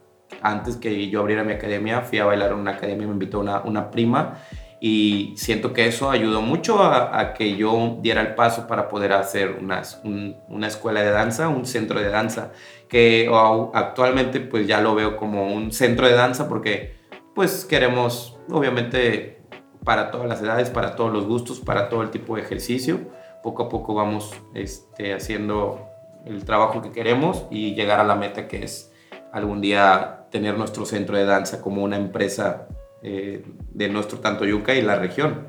antes 0.42 0.76
que 0.76 1.08
yo 1.08 1.20
abriera 1.20 1.44
mi 1.44 1.52
academia, 1.52 2.00
fui 2.02 2.18
a 2.18 2.24
bailar 2.24 2.50
en 2.52 2.58
una 2.58 2.72
academia, 2.72 3.06
me 3.06 3.12
invitó 3.12 3.40
una, 3.40 3.90
prima. 3.90 4.38
Y 4.80 5.32
siento 5.36 5.72
que 5.72 5.86
eso 5.86 6.10
ayudó 6.10 6.42
mucho 6.42 6.82
a, 6.82 7.32
que 7.32 7.56
yo 7.56 7.98
diera 8.02 8.20
el 8.20 8.34
paso 8.34 8.66
para 8.66 8.88
poder 8.88 9.12
hacer 9.14 9.56
una, 9.60 9.80
un- 10.02 10.36
una 10.48 10.66
escuela 10.66 11.00
de 11.00 11.10
danza, 11.10 11.48
un 11.48 11.64
centro 11.64 12.00
de 12.00 12.10
danza, 12.10 12.50
que 12.88 13.30
actualmente 13.72 14.40
pues 14.40 14.66
ya 14.66 14.80
lo 14.80 14.94
veo 14.94 15.16
como 15.16 15.46
un 15.52 15.72
centro 15.72 16.06
de 16.06 16.14
danza 16.14 16.48
porque 16.48 16.96
pues 17.34 17.64
queremos 17.64 18.38
obviamente 18.50 19.42
para 19.84 20.10
todas 20.10 20.26
las 20.26 20.40
edades, 20.40 20.70
para 20.70 20.96
todos 20.96 21.12
los 21.12 21.26
gustos, 21.26 21.60
para 21.60 21.88
todo 21.88 22.02
el 22.02 22.10
tipo 22.10 22.36
de 22.36 22.42
ejercicio. 22.42 23.00
Poco 23.42 23.64
a 23.64 23.68
poco 23.68 23.94
vamos 23.94 24.32
este, 24.54 25.14
haciendo 25.14 25.86
el 26.24 26.44
trabajo 26.44 26.80
que 26.80 26.90
queremos 26.90 27.44
y 27.50 27.74
llegar 27.74 28.00
a 28.00 28.04
la 28.04 28.14
meta 28.14 28.48
que 28.48 28.64
es 28.64 28.92
algún 29.32 29.60
día 29.60 30.26
tener 30.30 30.56
nuestro 30.56 30.86
centro 30.86 31.16
de 31.16 31.24
danza 31.24 31.60
como 31.60 31.84
una 31.84 31.96
empresa 31.96 32.68
eh, 33.02 33.44
de 33.72 33.88
nuestro 33.88 34.20
tanto 34.20 34.44
Yuca 34.44 34.74
y 34.74 34.82
la 34.82 34.96
región. 34.96 35.48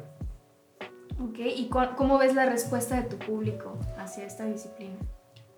Ok, 1.20 1.40
¿y 1.40 1.70
cómo 1.70 2.18
ves 2.18 2.36
la 2.36 2.46
respuesta 2.46 2.96
de 3.02 3.04
tu 3.04 3.18
público 3.18 3.78
hacia 3.98 4.26
esta 4.26 4.46
disciplina? 4.46 4.96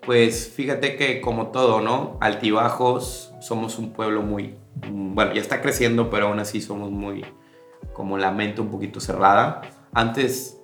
Pues 0.05 0.47
fíjate 0.49 0.95
que 0.95 1.19
como 1.19 1.47
todo, 1.47 1.81
¿no? 1.81 2.17
Altibajos, 2.21 3.33
somos 3.39 3.79
un 3.79 3.91
pueblo 3.91 4.21
muy, 4.21 4.55
bueno, 4.89 5.33
ya 5.33 5.41
está 5.41 5.61
creciendo, 5.61 6.09
pero 6.09 6.27
aún 6.27 6.39
así 6.39 6.61
somos 6.61 6.91
muy, 6.91 7.25
como 7.97 8.19
la 8.19 8.31
mente 8.31 8.61
un 8.61 8.69
poquito 8.69 8.99
cerrada. 8.99 9.61
Antes 9.91 10.61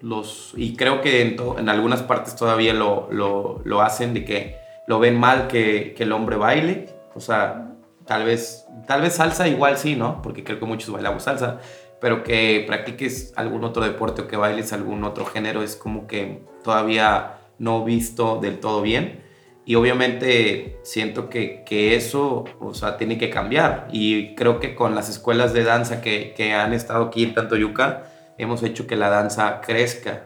los, 0.00 0.54
y 0.56 0.74
creo 0.74 1.02
que 1.02 1.20
en, 1.20 1.36
en 1.58 1.68
algunas 1.68 2.02
partes 2.02 2.34
todavía 2.34 2.72
lo, 2.72 3.08
lo, 3.12 3.60
lo, 3.64 3.82
hacen 3.82 4.14
de 4.14 4.24
que 4.24 4.56
lo 4.86 4.98
ven 4.98 5.20
mal 5.20 5.46
que, 5.46 5.92
que, 5.94 6.04
el 6.04 6.12
hombre 6.12 6.36
baile, 6.36 6.88
o 7.14 7.20
sea, 7.20 7.74
tal 8.06 8.24
vez, 8.24 8.66
tal 8.86 9.02
vez 9.02 9.14
salsa 9.14 9.46
igual 9.46 9.76
sí, 9.76 9.94
¿no? 9.94 10.22
Porque 10.22 10.42
creo 10.42 10.58
que 10.58 10.64
muchos 10.64 10.90
bailamos 10.90 11.24
salsa, 11.24 11.60
pero 12.00 12.22
que 12.22 12.64
practiques 12.66 13.34
algún 13.36 13.62
otro 13.62 13.84
deporte 13.84 14.22
o 14.22 14.26
que 14.26 14.38
bailes 14.38 14.72
algún 14.72 15.04
otro 15.04 15.26
género 15.26 15.62
es 15.62 15.76
como 15.76 16.06
que 16.06 16.42
todavía 16.64 17.40
no 17.58 17.84
visto 17.84 18.40
del 18.40 18.58
todo 18.58 18.80
bien. 18.80 19.22
Y 19.64 19.74
obviamente 19.74 20.78
siento 20.82 21.28
que, 21.28 21.62
que, 21.64 21.94
eso, 21.94 22.44
o 22.58 22.74
sea, 22.74 22.96
tiene 22.96 23.18
que 23.18 23.30
cambiar. 23.30 23.88
Y 23.92 24.34
creo 24.34 24.58
que 24.58 24.74
con 24.74 24.94
las 24.94 25.08
escuelas 25.08 25.52
de 25.52 25.64
danza 25.64 26.00
que, 26.00 26.34
que 26.36 26.54
han 26.54 26.72
estado 26.72 27.04
aquí 27.04 27.22
en 27.22 27.34
Tantoyuca, 27.34 28.10
hemos 28.38 28.62
hecho 28.62 28.86
que 28.86 28.96
la 28.96 29.10
danza 29.10 29.60
crezca 29.60 30.24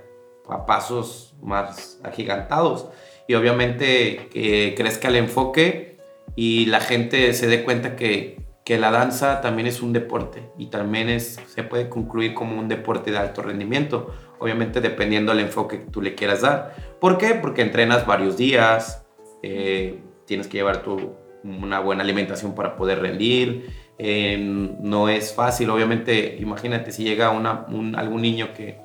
a 0.49 0.67
pasos 0.67 1.35
más 1.43 2.01
agigantados. 2.03 2.89
Y 3.27 3.35
obviamente 3.35 4.29
que 4.31 4.75
crezca 4.77 5.09
el 5.09 5.17
enfoque 5.17 5.99
y 6.37 6.67
la 6.67 6.81
gente 6.81 7.33
se 7.33 7.47
dé 7.47 7.65
cuenta 7.65 7.97
que, 7.97 8.39
que 8.65 8.79
la 8.79 8.91
danza 8.91 9.41
también 9.41 9.67
es 9.67 9.83
un 9.83 9.93
deporte 9.93 10.51
y 10.59 10.67
también 10.67 11.09
es, 11.09 11.41
se 11.47 11.63
puede 11.63 11.89
concluir 11.89 12.35
como 12.35 12.59
un 12.59 12.69
deporte 12.69 13.11
de 13.11 13.19
alto 13.19 13.43
rendimiento, 13.43 14.15
obviamente 14.39 14.81
dependiendo 14.81 15.33
del 15.33 15.45
enfoque 15.45 15.81
que 15.81 15.91
tú 15.91 16.03
le 16.03 16.15
quieras 16.15 16.43
dar. 16.43 16.75
¿Por 17.01 17.19
qué? 17.19 17.35
Porque 17.35 17.63
entrenas 17.63 18.07
varios 18.07 18.37
días, 18.37 19.04
eh, 19.47 19.99
tienes 20.27 20.49
que 20.49 20.57
llevar 20.57 20.83
tu, 20.83 21.13
una 21.45 21.81
buena 21.81 22.03
alimentación 22.03 22.55
para 22.55 22.77
poder 22.77 23.01
rendir, 23.01 23.71
eh, 23.99 24.39
no 24.39 25.09
es 25.09 25.35
fácil, 25.35 25.69
obviamente, 25.71 26.37
imagínate 26.41 26.93
si 26.93 27.05
llega 27.05 27.31
una, 27.31 27.67
un, 27.69 27.95
algún 27.95 28.23
niño 28.23 28.55
que, 28.57 28.79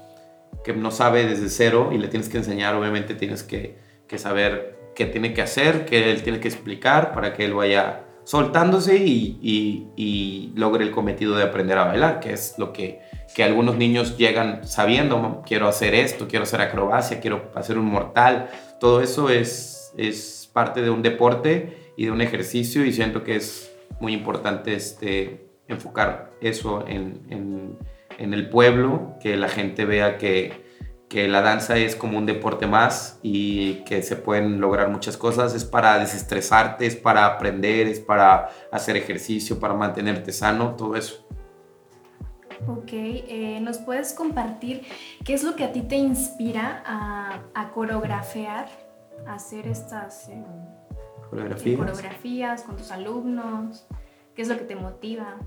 que 0.64 0.74
no 0.74 0.92
sabe 0.92 1.26
desde 1.26 1.50
cero 1.50 1.92
y 1.94 1.98
le 1.98 2.10
tienes 2.10 2.28
que 2.28 2.38
enseñar, 2.38 2.76
obviamente 2.76 3.16
tienes 3.16 3.44
que, 3.44 3.78
que 4.08 4.18
saber 4.18 4.78
qué 4.96 5.06
tiene 5.06 5.34
que 5.34 5.42
hacer, 5.42 5.86
qué 5.86 6.12
él 6.12 6.24
tiene 6.24 6.42
que 6.42 6.50
explicar 6.50 7.14
para 7.14 7.34
que 7.34 7.46
él 7.46 7.54
vaya 7.54 8.02
soltándose 8.26 8.98
y, 8.98 9.40
y, 9.96 10.52
logre 10.56 10.84
el 10.84 10.92
cometido 10.92 11.36
de 11.36 11.44
aprender 11.44 11.78
a 11.78 11.86
bailar, 11.86 12.20
que 12.20 12.34
es 12.34 12.56
lo 12.58 12.74
que, 12.74 13.00
que 13.34 13.44
algunos 13.44 13.78
niños 13.78 14.18
llegan 14.18 14.68
sabiendo, 14.68 15.42
quiero 15.48 15.68
hacer 15.68 15.96
esto, 15.96 16.28
quiero 16.28 16.44
hacer 16.44 16.62
acrobacia, 16.62 17.22
quiero 17.22 17.50
hacer 17.56 17.78
un 17.78 17.86
mortal, 17.86 18.50
todo 18.80 19.02
eso 19.02 19.30
es, 19.30 19.94
es 19.98 20.39
parte 20.50 20.82
de 20.82 20.90
un 20.90 21.02
deporte 21.02 21.94
y 21.96 22.06
de 22.06 22.12
un 22.12 22.22
ejercicio 22.22 22.86
y 22.86 22.92
siento 22.92 23.24
que 23.24 23.36
es 23.36 23.74
muy 24.00 24.14
importante 24.14 24.74
este, 24.74 25.48
enfocar 25.68 26.32
eso 26.42 26.86
en, 26.88 27.22
en, 27.30 27.78
el 28.34 28.50
pueblo, 28.50 29.16
que 29.22 29.38
la 29.38 29.48
gente 29.48 29.86
vea 29.86 30.18
que 30.18 30.70
que 31.10 31.28
la 31.28 31.42
danza 31.42 31.76
es 31.78 31.96
como 31.96 32.20
un 32.20 32.28
deporte 32.28 32.68
más 32.68 33.20
y 33.24 33.84
que 33.84 34.04
se 34.04 34.16
pueden 34.16 34.62
lograr 34.62 34.90
muchas 34.90 35.18
cosas. 35.18 35.56
Es 35.56 35.66
para 35.66 35.98
desestresarte, 35.98 36.86
es 36.86 36.96
para 36.96 37.26
aprender, 37.26 37.88
es 37.88 38.00
para 38.00 38.50
hacer 38.72 38.96
ejercicio, 38.96 39.60
para 39.60 39.74
mantenerte 39.74 40.32
sano, 40.32 40.76
todo 40.76 40.96
eso. 40.96 41.26
Ok, 42.68 42.90
eh, 42.92 43.60
¿nos 43.62 43.80
puedes 43.80 44.14
compartir 44.14 44.84
qué 45.26 45.34
es 45.34 45.44
lo 45.44 45.56
que 45.56 45.64
a 45.64 45.72
ti 45.72 45.82
te 45.82 45.96
inspira 45.96 46.84
a, 46.86 47.40
a 47.56 47.72
coreografiar, 47.72 48.68
hacer 49.28 49.68
estas 49.68 50.30
eh, 50.30 50.44
¿Coreografías? 51.30 51.78
coreografías 51.78 52.64
con 52.64 52.78
tus 52.78 52.92
alumnos? 52.92 53.88
¿Qué 54.36 54.42
es 54.42 54.48
lo 54.48 54.58
que 54.58 54.64
te 54.64 54.76
motiva? 54.76 55.38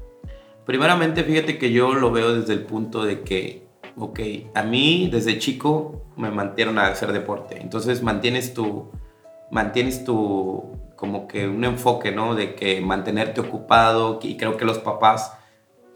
Primeramente, 0.67 1.25
fíjate 1.25 1.59
que 1.59 1.73
yo 1.73 1.95
lo 1.95 2.12
veo 2.12 2.35
desde 2.35 2.52
el 2.52 2.64
punto 2.64 3.05
de 3.05 3.23
que 3.23 3.62
ok, 3.97 4.21
a 4.55 4.62
mí 4.62 5.09
desde 5.11 5.38
chico 5.38 6.02
me 6.17 6.31
mantieron 6.31 6.79
a 6.79 6.87
hacer 6.87 7.12
deporte, 7.12 7.61
entonces 7.61 8.02
mantienes 8.02 8.55
tu, 8.55 8.91
mantienes 9.50 10.05
tu, 10.05 10.79
como 10.97 11.29
que 11.29 11.47
un 11.49 11.64
enfoque, 11.64 12.12
¿no? 12.12 12.35
De 12.35 12.55
que 12.55 12.81
mantenerte 12.81 13.41
ocupado 13.41 14.19
y 14.23 14.37
creo 14.37 14.57
que 14.57 14.64
los 14.64 14.79
papás 14.79 15.37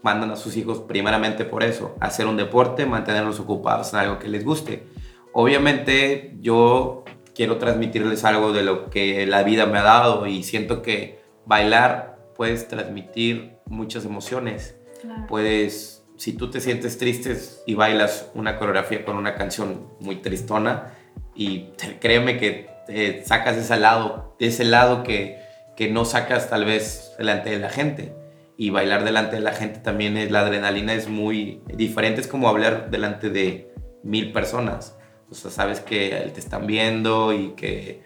mandan 0.03 0.31
a 0.31 0.35
sus 0.35 0.55
hijos 0.57 0.79
primeramente 0.79 1.43
por 1.43 1.63
eso, 1.63 1.95
hacer 1.99 2.27
un 2.27 2.37
deporte, 2.37 2.85
mantenerlos 2.85 3.39
ocupados 3.39 3.93
en 3.93 3.99
algo 3.99 4.19
que 4.19 4.27
les 4.27 4.45
guste. 4.45 4.87
Obviamente 5.33 6.35
yo 6.39 7.03
quiero 7.37 7.57
transmitirles 7.59 8.25
algo 8.25 8.51
de 8.51 8.63
lo 8.63 8.89
que 8.89 9.27
la 9.27 9.43
vida 9.43 9.67
me 9.67 9.77
ha 9.77 9.83
dado 9.83 10.25
y 10.25 10.41
siento 10.41 10.81
que 10.81 11.19
bailar 11.45 12.17
puedes 12.35 12.67
transmitir 12.67 13.57
muchas 13.67 14.05
emociones, 14.05 14.75
Claro. 15.01 15.27
puedes 15.27 16.03
si 16.17 16.33
tú 16.33 16.49
te 16.49 16.59
sientes 16.59 16.97
triste 16.97 17.37
y 17.67 17.75
bailas 17.75 18.31
una 18.33 18.57
coreografía 18.57 19.05
con 19.05 19.17
una 19.17 19.35
canción 19.35 19.87
muy 19.99 20.15
tristona 20.15 20.95
y 21.35 21.69
créeme 22.01 22.39
que 22.39 22.71
te 22.87 23.23
sacas 23.23 23.55
ese 23.55 23.77
lado, 23.77 24.35
ese 24.39 24.65
lado 24.65 25.03
que, 25.03 25.37
que 25.75 25.91
no 25.91 26.05
sacas 26.05 26.49
tal 26.49 26.65
vez 26.65 27.13
delante 27.19 27.51
de 27.51 27.59
la 27.59 27.69
gente. 27.69 28.15
Y 28.57 28.71
bailar 28.71 29.03
delante 29.03 29.35
de 29.35 29.43
la 29.43 29.51
gente 29.51 29.79
también 29.79 30.17
es, 30.17 30.31
la 30.31 30.39
adrenalina 30.39 30.95
es 30.95 31.07
muy 31.07 31.61
diferente, 31.67 32.21
es 32.21 32.27
como 32.27 32.49
hablar 32.49 32.89
delante 32.89 33.29
de 33.29 33.71
mil 34.01 34.31
personas. 34.31 34.96
O 35.29 35.35
sea, 35.35 35.51
sabes 35.51 35.79
que 35.79 36.31
te 36.33 36.39
están 36.39 36.67
viendo 36.67 37.33
y 37.33 37.49
que, 37.49 38.01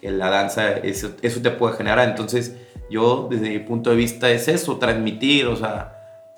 que 0.00 0.10
la 0.10 0.30
danza, 0.30 0.72
eso, 0.72 1.12
eso 1.22 1.40
te 1.40 1.50
puede 1.50 1.76
generar. 1.76 2.08
Entonces, 2.08 2.56
yo 2.90 3.28
desde 3.30 3.50
mi 3.50 3.58
punto 3.60 3.90
de 3.90 3.96
vista 3.96 4.30
es 4.30 4.48
eso, 4.48 4.76
transmitir, 4.76 5.46
o 5.46 5.56
sea, 5.56 5.96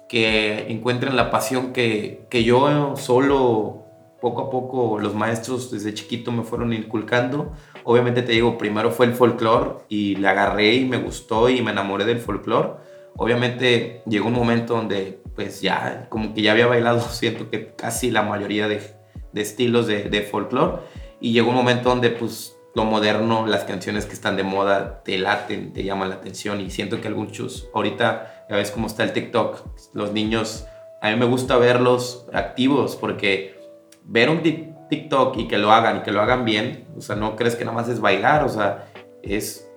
que 0.08 0.70
encuentren 0.70 1.16
la 1.16 1.30
pasión 1.30 1.72
que, 1.72 2.26
que 2.30 2.44
yo 2.44 2.94
solo, 2.96 3.84
poco 4.20 4.42
a 4.42 4.50
poco, 4.50 4.98
los 4.98 5.14
maestros 5.14 5.70
desde 5.70 5.94
chiquito 5.94 6.32
me 6.32 6.42
fueron 6.42 6.72
inculcando. 6.72 7.52
Obviamente 7.84 8.22
te 8.22 8.32
digo, 8.32 8.58
primero 8.58 8.90
fue 8.90 9.06
el 9.06 9.14
folclore 9.14 9.80
y 9.88 10.16
le 10.16 10.28
agarré 10.28 10.74
y 10.74 10.84
me 10.84 10.96
gustó 10.98 11.48
y 11.48 11.62
me 11.62 11.72
enamoré 11.72 12.04
del 12.04 12.18
folclore. 12.18 12.70
Obviamente 13.16 14.02
llegó 14.06 14.28
un 14.28 14.34
momento 14.34 14.74
donde 14.74 15.20
pues 15.34 15.60
ya, 15.60 16.06
como 16.08 16.34
que 16.34 16.42
ya 16.42 16.52
había 16.52 16.66
bailado, 16.66 17.00
siento 17.10 17.50
que 17.50 17.74
casi 17.76 18.10
la 18.10 18.22
mayoría 18.22 18.66
de, 18.66 18.97
de 19.32 19.40
estilos 19.42 19.86
de, 19.86 20.04
de 20.04 20.22
folclore. 20.22 20.78
Y 21.20 21.32
llegó 21.32 21.50
un 21.50 21.56
momento 21.56 21.88
donde 21.88 22.10
pues 22.10 22.58
lo 22.74 22.84
moderno, 22.84 23.46
las 23.46 23.64
canciones 23.64 24.06
que 24.06 24.12
están 24.12 24.36
de 24.36 24.44
moda 24.44 25.02
te 25.02 25.18
laten, 25.18 25.72
te 25.72 25.82
llaman 25.82 26.10
la 26.10 26.16
atención 26.16 26.60
y 26.60 26.70
siento 26.70 27.00
que 27.00 27.08
algunos 27.08 27.68
ahorita 27.74 28.46
ya 28.48 28.56
ves 28.56 28.70
cómo 28.70 28.86
está 28.86 29.02
el 29.02 29.12
TikTok, 29.12 29.64
los 29.94 30.12
niños, 30.12 30.66
a 31.00 31.10
mí 31.10 31.16
me 31.16 31.26
gusta 31.26 31.56
verlos 31.56 32.26
activos 32.32 32.96
porque 32.96 33.58
ver 34.04 34.30
un 34.30 34.42
TikTok 34.88 35.36
y 35.38 35.48
que 35.48 35.58
lo 35.58 35.72
hagan 35.72 35.98
y 35.98 36.00
que 36.00 36.12
lo 36.12 36.20
hagan 36.20 36.44
bien, 36.44 36.86
o 36.96 37.00
sea, 37.00 37.16
no 37.16 37.36
crees 37.36 37.56
que 37.56 37.64
nada 37.64 37.76
más 37.76 37.88
es 37.88 38.00
bailar, 38.00 38.44
o 38.44 38.48
sea, 38.48 38.86
es 39.22 39.68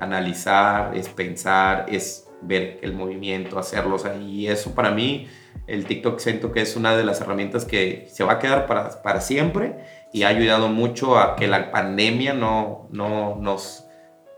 analizar, 0.00 0.96
es 0.96 1.08
pensar, 1.08 1.86
es 1.88 2.27
ver 2.40 2.78
el 2.82 2.92
movimiento, 2.92 3.58
hacerlo, 3.58 3.96
o 3.96 4.20
y 4.20 4.46
eso 4.46 4.74
para 4.74 4.90
mí, 4.90 5.28
el 5.66 5.84
TikTok 5.84 6.18
siento 6.18 6.52
que 6.52 6.60
es 6.60 6.76
una 6.76 6.96
de 6.96 7.04
las 7.04 7.20
herramientas 7.20 7.64
que 7.64 8.06
se 8.10 8.24
va 8.24 8.34
a 8.34 8.38
quedar 8.38 8.66
para, 8.66 9.02
para 9.02 9.20
siempre 9.20 9.84
y 10.12 10.22
ha 10.22 10.28
ayudado 10.28 10.68
mucho 10.68 11.18
a 11.18 11.36
que 11.36 11.46
la 11.46 11.70
pandemia 11.70 12.34
no, 12.34 12.88
no 12.90 13.36
nos 13.36 13.84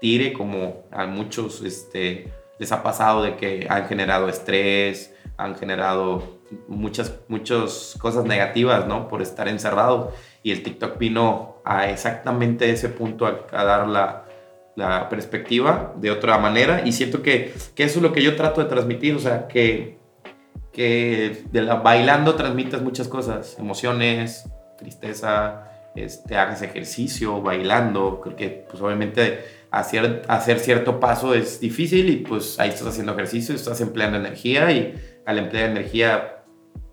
tire 0.01 0.33
como 0.33 0.85
a 0.91 1.07
muchos 1.07 1.63
este, 1.63 2.33
les 2.59 2.73
ha 2.73 2.83
pasado 2.83 3.23
de 3.23 3.37
que 3.37 3.67
han 3.69 3.87
generado 3.87 4.29
estrés, 4.29 5.15
han 5.37 5.57
generado 5.57 6.41
muchas, 6.69 7.21
muchas 7.29 7.97
cosas 8.01 8.25
negativas, 8.25 8.87
¿no? 8.87 9.09
Por 9.09 9.23
estar 9.23 9.49
encerrado. 9.49 10.13
Y 10.43 10.53
el 10.53 10.63
TikTok 10.63 10.99
vino 10.99 11.57
a 11.65 11.89
exactamente 11.89 12.71
ese 12.71 12.89
punto 12.89 13.27
a, 13.27 13.47
a 13.53 13.65
dar 13.65 13.89
la, 13.89 14.25
la, 14.81 15.09
perspectiva 15.09 15.95
de 15.97 16.11
otra 16.11 16.39
manera. 16.39 16.83
Y 16.85 16.93
siento 16.93 17.23
que, 17.23 17.53
que, 17.75 17.85
eso 17.85 17.99
es 17.99 18.03
lo 18.03 18.13
que 18.13 18.23
yo 18.23 18.37
trato 18.37 18.63
de 18.63 18.69
transmitir, 18.69 19.15
o 19.15 19.19
sea, 19.19 19.47
que, 19.47 19.99
que 20.73 21.45
de 21.51 21.63
la, 21.63 21.77
bailando 21.77 22.35
transmitas 22.35 22.83
muchas 22.83 23.09
cosas, 23.09 23.57
emociones, 23.59 24.45
tristeza, 24.79 25.71
este, 25.95 26.37
hagas 26.37 26.63
ejercicio, 26.63 27.43
bailando, 27.43 28.21
creo 28.21 28.37
que 28.37 28.67
pues 28.69 28.81
obviamente 28.83 29.45
hacer, 29.71 30.23
hacer 30.29 30.59
cierto 30.59 31.01
paso 31.01 31.35
es 31.35 31.61
difícil 31.61 32.09
y 32.09 32.17
pues 32.17 32.59
ahí 32.61 32.71
estás 32.71 32.89
haciendo 32.89 33.13
ejercicio, 33.13 33.55
estás 33.55 33.81
empleando 33.81 34.17
energía 34.17 34.71
y 34.71 34.95
al 35.27 35.39
emplear 35.39 35.71
energía 35.71 36.40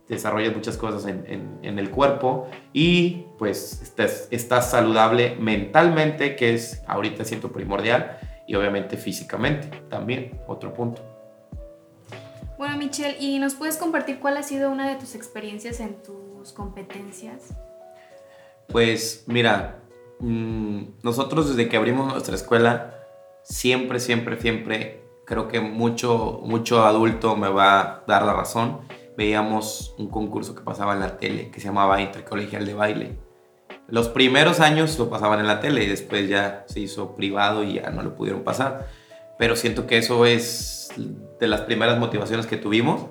desarrollas 0.08 0.56
muchas 0.56 0.78
cosas 0.78 1.06
en, 1.06 1.26
en- 1.28 1.60
en 1.64 1.80
el 1.80 1.90
cuerpo 1.92 2.48
y 2.74 3.26
pues 3.38 3.82
estás, 3.82 4.28
estás 4.32 4.72
saludable 4.72 5.36
mentalmente, 5.40 6.36
que 6.36 6.54
es 6.54 6.82
ahorita 6.88 7.26
siento 7.26 7.52
primordial, 7.52 8.18
y 8.48 8.56
obviamente 8.56 8.96
físicamente 8.98 9.68
también, 9.90 10.40
otro 10.48 10.74
punto. 10.74 11.02
Bueno, 12.58 12.78
Michelle, 12.78 13.18
¿y 13.20 13.38
nos 13.40 13.54
puedes 13.56 13.78
compartir 13.78 14.20
cuál 14.20 14.38
ha 14.38 14.44
sido 14.44 14.72
una 14.72 14.90
de 14.90 14.96
tus 14.96 15.14
experiencias 15.16 15.80
en 15.80 16.02
tus 16.02 16.54
competencias? 16.54 17.54
Pues 18.68 19.24
mira, 19.28 19.80
mm, 20.20 20.82
nosotros 21.04 21.50
desde 21.50 21.70
que 21.70 21.78
abrimos 21.78 22.12
nuestra 22.12 22.36
escuela, 22.36 22.96
siempre, 23.44 24.00
siempre, 24.00 24.40
siempre, 24.42 25.04
creo 25.26 25.48
que 25.48 25.60
mucho, 25.60 26.40
mucho 26.44 26.84
adulto 26.86 27.36
me 27.36 27.50
va 27.50 27.80
a 27.82 28.04
dar 28.08 28.26
la 28.26 28.34
razón. 28.34 28.80
Veíamos 29.18 29.96
un 29.98 30.10
concurso 30.10 30.54
que 30.54 30.62
pasaba 30.62 30.94
en 30.94 31.00
la 31.00 31.18
tele 31.18 31.50
que 31.50 31.60
se 31.60 31.66
llamaba 31.66 32.00
Intercolegial 32.00 32.68
de 32.68 32.74
Baile. 32.76 33.18
Los 33.88 34.10
primeros 34.10 34.60
años 34.60 35.00
lo 35.00 35.10
pasaban 35.10 35.40
en 35.40 35.48
la 35.48 35.60
tele 35.60 35.84
y 35.84 35.88
después 35.88 36.30
ya 36.30 36.66
se 36.68 36.82
hizo 36.82 37.16
privado 37.16 37.64
y 37.64 37.74
ya 37.74 37.90
no 37.90 38.04
lo 38.04 38.16
pudieron 38.16 38.44
pasar. 38.44 38.88
Pero 39.40 39.56
siento 39.56 39.88
que 39.88 39.98
eso 39.98 40.28
es 40.28 40.90
de 41.40 41.48
las 41.48 41.62
primeras 41.62 41.98
motivaciones 41.98 42.46
que 42.46 42.58
tuvimos 42.58 43.08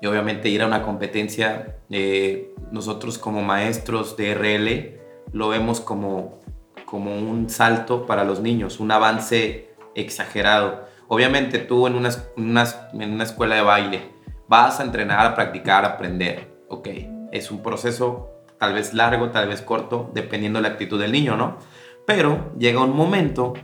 y 0.00 0.06
obviamente 0.06 0.48
ir 0.48 0.62
a 0.62 0.66
una 0.66 0.82
competencia, 0.82 1.76
eh, 1.90 2.54
nosotros 2.72 3.18
como 3.18 3.42
maestros 3.42 4.16
de 4.16 4.34
RL 4.34 5.00
lo 5.32 5.48
vemos 5.50 5.80
como, 5.80 6.40
como 6.86 7.14
un 7.18 7.50
salto 7.50 8.06
para 8.06 8.24
los 8.24 8.40
niños, 8.40 8.80
un 8.80 8.92
avance 8.92 9.74
exagerado. 9.94 10.86
Obviamente 11.08 11.58
tú 11.58 11.86
en 11.86 11.96
una, 11.96 12.10
una 12.38 12.64
en 12.94 13.12
una 13.12 13.24
escuela 13.24 13.56
de 13.56 13.62
baile 13.62 14.13
vas 14.48 14.80
a 14.80 14.84
entrenar, 14.84 15.26
a 15.26 15.34
practicar, 15.34 15.84
a 15.84 15.88
aprender, 15.88 16.50
ok, 16.68 16.88
es 17.32 17.50
un 17.50 17.62
proceso 17.62 18.30
tal 18.58 18.74
vez 18.74 18.94
largo, 18.94 19.30
tal 19.30 19.48
vez 19.48 19.62
corto, 19.62 20.10
dependiendo 20.14 20.58
de 20.58 20.68
la 20.68 20.74
actitud 20.74 21.00
del 21.00 21.12
niño, 21.12 21.36
¿no? 21.36 21.58
Pero 22.06 22.52
llega 22.58 22.82
un 22.82 22.96
momento 22.96 23.54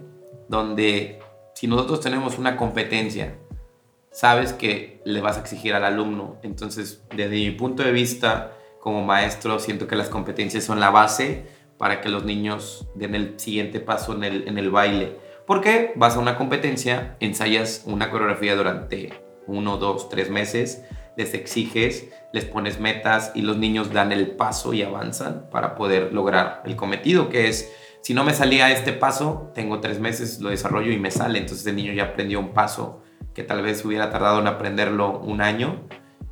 donde 0.48 1.20
si 1.54 1.66
nosotros 1.66 2.00
tenemos 2.00 2.38
una 2.38 2.56
competencia 2.56 3.36
sabes 4.10 4.52
que 4.52 5.00
le 5.04 5.20
vas 5.20 5.36
a 5.36 5.40
exigir 5.40 5.74
al 5.74 5.84
alumno. 5.84 6.38
Entonces, 6.42 7.02
desde 7.14 7.36
mi 7.36 7.50
punto 7.52 7.82
de 7.82 7.92
vista 7.92 8.52
como 8.80 9.04
maestro, 9.04 9.58
siento 9.58 9.86
que 9.86 9.96
las 9.96 10.08
competencias 10.08 10.64
son 10.64 10.80
la 10.80 10.90
base 10.90 11.46
para 11.78 12.00
que 12.00 12.08
los 12.08 12.24
niños 12.24 12.88
den 12.94 13.14
el 13.14 13.38
siguiente 13.38 13.80
paso 13.80 14.14
en 14.14 14.24
el, 14.24 14.48
en 14.48 14.58
el 14.58 14.70
baile. 14.70 15.16
Porque 15.46 15.92
vas 15.96 16.16
a 16.16 16.20
una 16.20 16.36
competencia, 16.36 17.16
ensayas 17.20 17.82
una 17.86 18.10
coreografía 18.10 18.54
durante 18.54 19.12
uno, 19.50 19.76
dos, 19.76 20.08
tres 20.08 20.30
meses, 20.30 20.84
les 21.16 21.34
exiges, 21.34 22.08
les 22.32 22.44
pones 22.44 22.80
metas 22.80 23.32
y 23.34 23.42
los 23.42 23.56
niños 23.56 23.92
dan 23.92 24.12
el 24.12 24.30
paso 24.32 24.72
y 24.72 24.82
avanzan 24.82 25.48
para 25.50 25.74
poder 25.74 26.12
lograr 26.12 26.62
el 26.64 26.76
cometido, 26.76 27.28
que 27.28 27.48
es, 27.48 27.70
si 28.00 28.14
no 28.14 28.24
me 28.24 28.32
salía 28.32 28.70
este 28.70 28.92
paso, 28.92 29.50
tengo 29.54 29.80
tres 29.80 30.00
meses, 30.00 30.40
lo 30.40 30.50
desarrollo 30.50 30.92
y 30.92 30.98
me 30.98 31.10
sale. 31.10 31.38
Entonces 31.38 31.66
el 31.66 31.76
niño 31.76 31.92
ya 31.92 32.04
aprendió 32.04 32.40
un 32.40 32.54
paso 32.54 33.02
que 33.34 33.42
tal 33.42 33.62
vez 33.62 33.84
hubiera 33.84 34.10
tardado 34.10 34.40
en 34.40 34.46
aprenderlo 34.46 35.18
un 35.18 35.40
año 35.40 35.86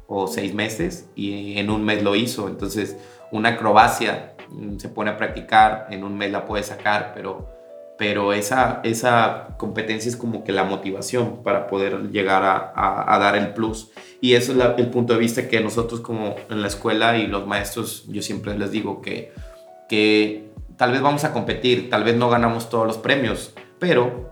o 0.06 0.26
seis 0.26 0.54
meses 0.54 1.10
y 1.14 1.58
en 1.58 1.70
un 1.70 1.84
mes 1.84 2.02
lo 2.02 2.16
hizo. 2.16 2.48
Entonces, 2.48 2.96
una 3.30 3.50
acrobacia 3.50 4.34
mm, 4.50 4.78
se 4.78 4.88
pone 4.88 5.10
a 5.10 5.16
practicar, 5.16 5.87
en 5.90 6.02
un 6.02 6.16
mes 6.16 6.32
la 6.32 6.46
puede 6.46 6.62
sacar, 6.62 7.12
pero, 7.14 7.48
pero 7.98 8.32
esa, 8.32 8.80
esa 8.84 9.48
competencia 9.58 10.08
es 10.08 10.16
como 10.16 10.44
que 10.44 10.52
la 10.52 10.62
motivación 10.64 11.42
para 11.42 11.66
poder 11.66 12.10
llegar 12.12 12.44
a, 12.44 12.72
a- 12.74 13.14
a 13.14 13.18
dar 13.18 13.34
el 13.36 13.52
plus. 13.54 13.90
Y 14.20 14.34
eso 14.34 14.52
es 14.52 14.58
la- 14.58 14.74
el 14.78 14.88
punto 14.90 15.12
de 15.14 15.18
vista 15.18 15.48
que 15.48 15.60
nosotros 15.60 16.00
como 16.00 16.36
en 16.48 16.62
la 16.62 16.68
escuela 16.68 17.18
y 17.18 17.26
los 17.26 17.46
maestros, 17.46 18.04
yo 18.08 18.22
siempre 18.22 18.56
les 18.56 18.70
digo 18.70 19.02
que, 19.02 19.32
que 19.88 20.48
tal 20.76 20.92
vez 20.92 21.00
vamos 21.02 21.24
a 21.24 21.32
competir, 21.32 21.90
tal 21.90 22.04
vez 22.04 22.16
no 22.16 22.30
ganamos 22.30 22.70
todos 22.70 22.87
los 22.87 22.98
premios, 22.98 23.52
pero 23.80 24.30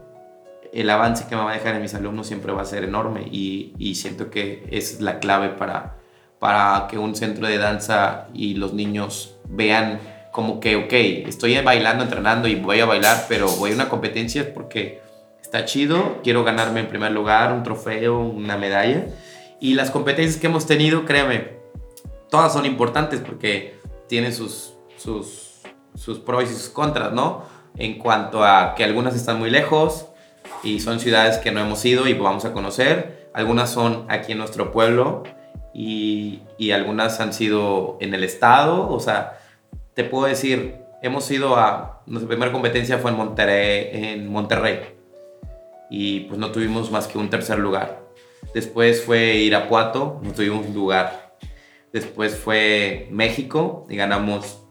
el 0.73 0.89
avance 0.91 1.27
que 1.29 1.35
me 1.37 1.43
va 1.43 1.51
a 1.51 1.55
dejar 1.55 1.75
en 1.75 1.83
mis 1.83 1.95
alumnos 1.95 2.27
siempre 2.27 2.53
va 2.53 2.63
a 2.63 2.67
ser 2.67 2.85
enorme 2.85 3.23
y, 3.31 3.73
y 3.79 3.95
siento 3.97 4.31
que 4.31 4.67
es 4.71 5.01
la 5.01 5.19
clave 5.19 5.49
para, 5.49 5.97
para 6.39 6.87
que 6.89 6.99
un 6.99 7.15
centro 7.17 7.47
de 7.47 7.59
danza 7.59 8.29
y 8.35 8.55
los 8.55 8.75
niños 8.75 9.37
vean 9.49 9.99
como 10.37 10.61
que, 10.61 10.77
ok, 10.77 10.93
estoy 11.27 11.59
bailando, 11.63 12.05
entrenando 12.05 12.47
y 12.47 12.57
voy 12.57 12.81
a 12.81 12.85
bailar, 12.85 13.25
pero 13.27 13.49
voy 13.53 13.71
a 13.71 13.75
una 13.75 13.89
competencia 13.89 14.53
porque 14.53 15.01
está 15.41 15.65
chido, 15.65 16.21
quiero 16.23 16.45
ganarme 16.45 16.81
en 16.81 16.89
primer 16.89 17.13
lugar 17.13 17.55
un 17.55 17.63
trofeo, 17.63 18.19
una 18.19 18.59
medalla. 18.59 19.07
Y 19.61 19.73
las 19.73 19.91
competencias 19.91 20.39
que 20.39 20.49
hemos 20.49 20.67
tenido, 20.67 21.07
créeme, 21.07 21.53
todas 22.29 22.53
son 22.53 22.67
importantes 22.67 23.21
porque 23.21 23.79
tienen 24.11 24.35
sus, 24.35 24.75
sus, 24.99 25.63
sus 25.95 26.19
pros 26.19 26.45
y 26.45 26.49
sus 26.49 26.69
contras, 26.69 27.15
¿no? 27.15 27.45
En 27.79 27.99
cuanto 27.99 28.45
a 28.45 28.75
que 28.75 28.85
algunas 28.85 29.17
están 29.17 29.39
muy 29.39 29.49
lejos, 29.49 30.05
y 30.63 30.81
son 30.81 31.01
ciudades 31.01 31.39
que 31.39 31.51
no 31.51 31.61
hemos 31.61 31.83
ido 31.87 32.07
y 32.09 32.13
vamos 32.13 32.45
a 32.45 32.53
conocer. 32.53 33.31
Algunas 33.33 33.71
son 33.71 34.05
aquí 34.11 34.33
en 34.33 34.39
nuestro 34.39 34.71
pueblo 34.71 35.23
y, 35.73 36.43
y 36.59 36.73
algunas 36.73 37.21
han 37.21 37.33
sido 37.33 37.97
en 38.01 38.13
el 38.13 38.23
estado. 38.23 38.87
O 38.91 39.01
sea, 39.01 39.39
te 39.97 40.05
puedo 40.05 40.27
decir, 40.27 40.77
hemos 41.01 41.29
ido 41.31 41.57
a, 41.57 42.03
nuestra 42.07 42.29
primera 42.29 42.53
competencia 42.53 42.99
fue 42.99 43.11
en 43.11 43.17
Monterrey, 43.17 43.89
en 43.93 44.29
Monterrey 44.29 44.81
y 45.89 46.21
pues 46.21 46.39
no 46.39 46.53
tuvimos 46.53 46.91
más 46.91 47.09
que 47.09 47.17
un 47.17 47.31
tercer 47.31 47.59
lugar. 47.59 48.03
Después 48.53 49.03
fue 49.03 49.37
Irapuato, 49.37 50.21
no 50.23 50.33
tuvimos 50.33 50.69
lugar. 50.75 51.39
Después 51.95 52.37
fue 52.37 53.09
México 53.11 53.87
y 53.89 53.97
ganamos 53.97 54.63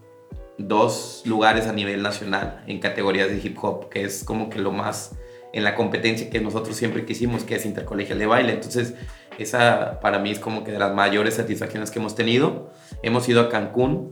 dos 0.60 1.24
lugares 1.26 1.66
a 1.66 1.74
nivel 1.74 2.04
nacional 2.04 2.64
en 2.68 2.80
categorías 2.80 3.30
de 3.30 3.40
hip 3.44 3.58
hop, 3.64 3.90
que 3.90 4.04
es 4.04 4.24
como 4.24 4.52
que 4.52 4.60
lo 4.60 4.72
más 4.72 5.16
en 5.54 5.64
la 5.64 5.74
competencia 5.74 6.30
que 6.30 6.40
nosotros 6.40 6.76
siempre 6.76 7.04
quisimos, 7.04 7.44
que 7.44 7.56
es 7.56 7.66
intercolegial 7.66 8.20
de 8.20 8.28
baile. 8.28 8.54
Entonces, 8.54 8.94
esa 9.40 10.00
para 10.02 10.20
mí 10.20 10.30
es 10.30 10.40
como 10.40 10.64
que 10.64 10.72
de 10.72 10.78
las 10.78 10.94
mayores 10.94 11.34
satisfacciones 11.34 11.90
que 11.90 11.98
hemos 11.98 12.14
tenido. 12.14 12.72
Hemos 13.02 13.28
ido 13.28 13.42
a 13.42 13.50
Cancún 13.50 14.12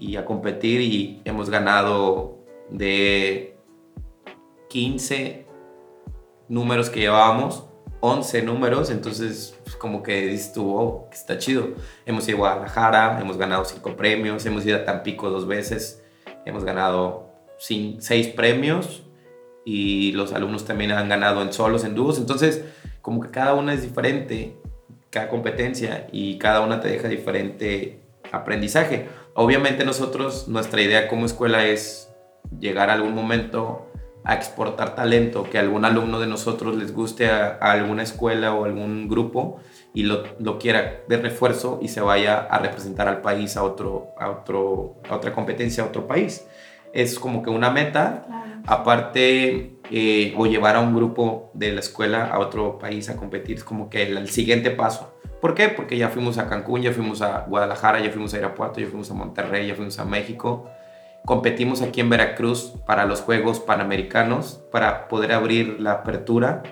y 0.00 0.16
a 0.16 0.24
competir 0.24 0.80
y 0.80 1.20
hemos 1.24 1.50
ganado 1.50 2.38
de 2.70 3.56
15 4.70 5.46
números 6.48 6.88
que 6.88 7.00
llevábamos, 7.00 7.66
11 8.00 8.42
números, 8.42 8.90
entonces 8.90 9.54
pues, 9.62 9.76
como 9.76 10.02
que 10.02 10.32
estuvo, 10.32 11.08
que 11.10 11.16
está 11.16 11.36
chido. 11.36 11.68
Hemos 12.06 12.26
ido 12.26 12.38
a 12.38 12.54
Guadalajara, 12.54 13.20
hemos 13.20 13.36
ganado 13.36 13.64
5 13.66 13.94
premios, 13.94 14.46
hemos 14.46 14.64
ido 14.64 14.78
a 14.78 14.84
Tampico 14.86 15.28
dos 15.28 15.46
veces, 15.46 16.02
hemos 16.46 16.64
ganado 16.64 17.30
6 17.58 18.28
premios 18.28 19.02
y 19.66 20.12
los 20.12 20.32
alumnos 20.32 20.64
también 20.64 20.92
han 20.92 21.10
ganado 21.10 21.42
en 21.42 21.52
solos, 21.52 21.84
en 21.84 21.94
dúos, 21.94 22.16
entonces 22.16 22.64
como 23.02 23.20
que 23.20 23.30
cada 23.30 23.52
una 23.52 23.74
es 23.74 23.82
diferente, 23.82 24.56
cada 25.10 25.28
competencia 25.28 26.08
y 26.10 26.38
cada 26.38 26.62
una 26.62 26.80
te 26.80 26.88
deja 26.88 27.06
diferente 27.08 28.00
aprendizaje. 28.32 29.08
Obviamente 29.42 29.86
nosotros, 29.86 30.48
nuestra 30.48 30.82
idea 30.82 31.08
como 31.08 31.24
escuela 31.24 31.64
es 31.64 32.12
llegar 32.58 32.90
a 32.90 32.92
algún 32.92 33.14
momento 33.14 33.90
a 34.22 34.34
exportar 34.34 34.94
talento, 34.94 35.44
que 35.44 35.58
algún 35.58 35.86
alumno 35.86 36.20
de 36.20 36.26
nosotros 36.26 36.76
les 36.76 36.92
guste 36.92 37.30
a, 37.30 37.56
a 37.58 37.72
alguna 37.72 38.02
escuela 38.02 38.52
o 38.52 38.66
algún 38.66 39.08
grupo 39.08 39.58
y 39.94 40.02
lo, 40.02 40.24
lo, 40.40 40.58
quiera 40.58 41.04
de 41.08 41.16
refuerzo 41.16 41.78
y 41.80 41.88
se 41.88 42.02
vaya 42.02 42.36
a 42.38 42.58
representar 42.58 43.08
al 43.08 43.22
país 43.22 43.56
a, 43.56 43.64
otro, 43.64 44.08
a, 44.18 44.28
otro, 44.28 44.96
a 45.08 45.16
otra 45.16 45.32
competencia, 45.32 45.84
a 45.84 45.86
otro 45.86 46.06
país. 46.06 46.46
Es 46.92 47.18
como 47.18 47.42
que 47.42 47.48
una 47.48 47.70
meta, 47.70 48.26
Claro. 48.26 48.62
aparte, 48.66 49.78
eh, 49.90 50.34
o 50.36 50.44
llevar 50.44 50.76
a 50.76 50.80
un 50.80 50.94
grupo 50.94 51.50
de 51.54 51.72
la 51.72 51.80
escuela 51.80 52.26
a 52.26 52.40
otro 52.40 52.78
país 52.78 53.08
a 53.08 53.16
competir, 53.16 53.56
es 53.56 53.64
como 53.64 53.88
que 53.88 54.02
el, 54.02 54.18
el 54.18 54.28
siguiente 54.28 54.70
paso. 54.70 55.09
¿Por 55.40 55.54
qué? 55.54 55.68
Porque 55.68 55.96
ya 55.96 56.08
fuimos 56.08 56.38
a 56.38 56.48
Cancún, 56.48 56.82
ya 56.82 56.92
fuimos 56.92 57.22
a 57.22 57.46
Guadalajara, 57.48 58.00
ya 58.00 58.10
fuimos 58.10 58.34
a 58.34 58.38
Irapuato, 58.38 58.80
ya 58.80 58.86
fuimos 58.86 59.10
a 59.10 59.14
Monterrey, 59.14 59.66
ya 59.66 59.74
fuimos 59.74 59.98
a 59.98 60.04
México 60.04 60.70
competimos 61.24 61.82
aquí 61.82 62.00
en 62.00 62.10
Veracruz 62.10 62.74
para 62.86 63.04
los 63.04 63.20
Juegos 63.20 63.60
Panamericanos 63.60 64.62
para 64.70 65.08
poder 65.08 65.32
abrir 65.32 65.80
la 65.80 65.92
apertura. 65.92 66.62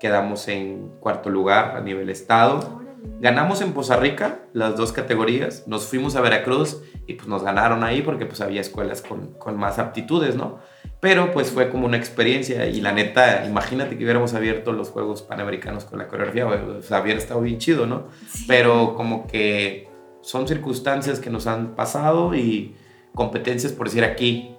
Quedamos 0.00 0.48
en 0.48 0.90
cuarto 1.00 1.30
lugar 1.30 1.76
a 1.76 1.80
nivel 1.80 2.10
estado. 2.10 2.81
Ganamos 3.20 3.60
en 3.60 3.72
Poza 3.72 3.96
Rica 3.96 4.40
las 4.52 4.76
dos 4.76 4.92
categorías. 4.92 5.64
Nos 5.66 5.86
fuimos 5.86 6.16
a 6.16 6.20
Veracruz 6.20 6.82
y 7.06 7.14
pues 7.14 7.28
nos 7.28 7.42
ganaron 7.42 7.84
ahí 7.84 8.02
porque 8.02 8.26
pues 8.26 8.40
había 8.40 8.60
escuelas 8.60 9.02
con, 9.02 9.34
con 9.34 9.56
más 9.56 9.78
aptitudes, 9.78 10.34
¿no? 10.34 10.58
Pero 11.00 11.32
pues 11.32 11.50
fue 11.50 11.68
como 11.68 11.86
una 11.86 11.96
experiencia 11.96 12.66
y 12.66 12.80
la 12.80 12.92
neta, 12.92 13.44
imagínate 13.46 13.96
que 13.96 14.04
hubiéramos 14.04 14.34
abierto 14.34 14.72
los 14.72 14.90
Juegos 14.90 15.22
Panamericanos 15.22 15.84
con 15.84 15.98
la 15.98 16.06
coreografía, 16.06 16.46
o 16.46 16.82
sea, 16.82 17.02
hubiera 17.02 17.18
estado 17.18 17.40
bien 17.40 17.58
chido, 17.58 17.86
¿no? 17.86 18.08
Sí. 18.28 18.44
Pero 18.46 18.94
como 18.94 19.26
que 19.26 19.88
son 20.20 20.46
circunstancias 20.46 21.18
que 21.18 21.30
nos 21.30 21.46
han 21.46 21.74
pasado 21.74 22.34
y 22.34 22.76
competencias, 23.14 23.72
por 23.72 23.88
decir 23.88 24.04
aquí, 24.04 24.56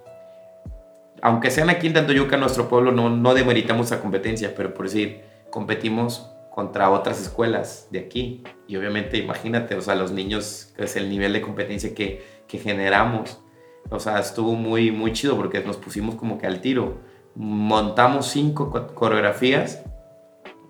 aunque 1.22 1.50
sean 1.50 1.70
aquí 1.70 1.88
en 1.88 1.94
Tantoyuca, 1.94 2.36
nuestro 2.36 2.68
pueblo, 2.68 2.92
no, 2.92 3.10
no 3.10 3.34
demeritamos 3.34 3.88
esa 3.88 4.02
competencia, 4.02 4.54
pero 4.56 4.74
por 4.74 4.86
decir, 4.86 5.22
competimos 5.50 6.30
contra 6.54 6.92
otras 6.92 7.20
escuelas 7.20 7.88
de 7.90 8.00
aquí. 8.00 8.44
Y 8.68 8.78
obviamente, 8.78 9.18
imagínate, 9.18 9.74
o 9.74 9.82
sea, 9.82 9.96
los 9.96 10.12
niños, 10.12 10.72
es 10.78 10.96
el 10.96 11.10
nivel 11.10 11.34
de 11.34 11.42
competencia 11.42 11.96
que, 11.96 12.24
que 12.48 12.60
generamos. 12.60 13.42
O 13.90 14.00
sea, 14.00 14.20
estuvo 14.20 14.54
muy, 14.54 14.92
muy 14.92 15.14
chido 15.14 15.36
porque 15.36 15.62
nos 15.62 15.78
pusimos 15.78 16.14
como 16.14 16.38
que 16.38 16.46
al 16.46 16.62
tiro. 16.62 17.00
Montamos 17.34 18.28
cinco 18.28 18.72
coreografías 18.94 19.82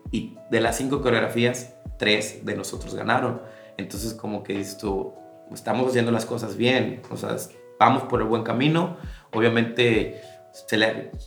y 0.10 0.38
de 0.50 0.62
las 0.62 0.78
cinco 0.78 1.02
coreografías, 1.02 1.76
tres 1.98 2.46
de 2.46 2.56
nosotros 2.56 2.96
ganaron. 2.96 3.42
Entonces, 3.76 4.14
como 4.14 4.42
que 4.42 4.62
esto, 4.62 5.16
estamos 5.52 5.90
haciendo 5.90 6.12
las 6.12 6.26
cosas 6.26 6.56
bien, 6.56 7.02
o 7.10 7.18
sea, 7.18 7.36
vamos 7.78 8.04
por 8.04 8.22
el 8.22 8.28
buen 8.28 8.44
camino. 8.44 8.96
Obviamente, 9.34 10.22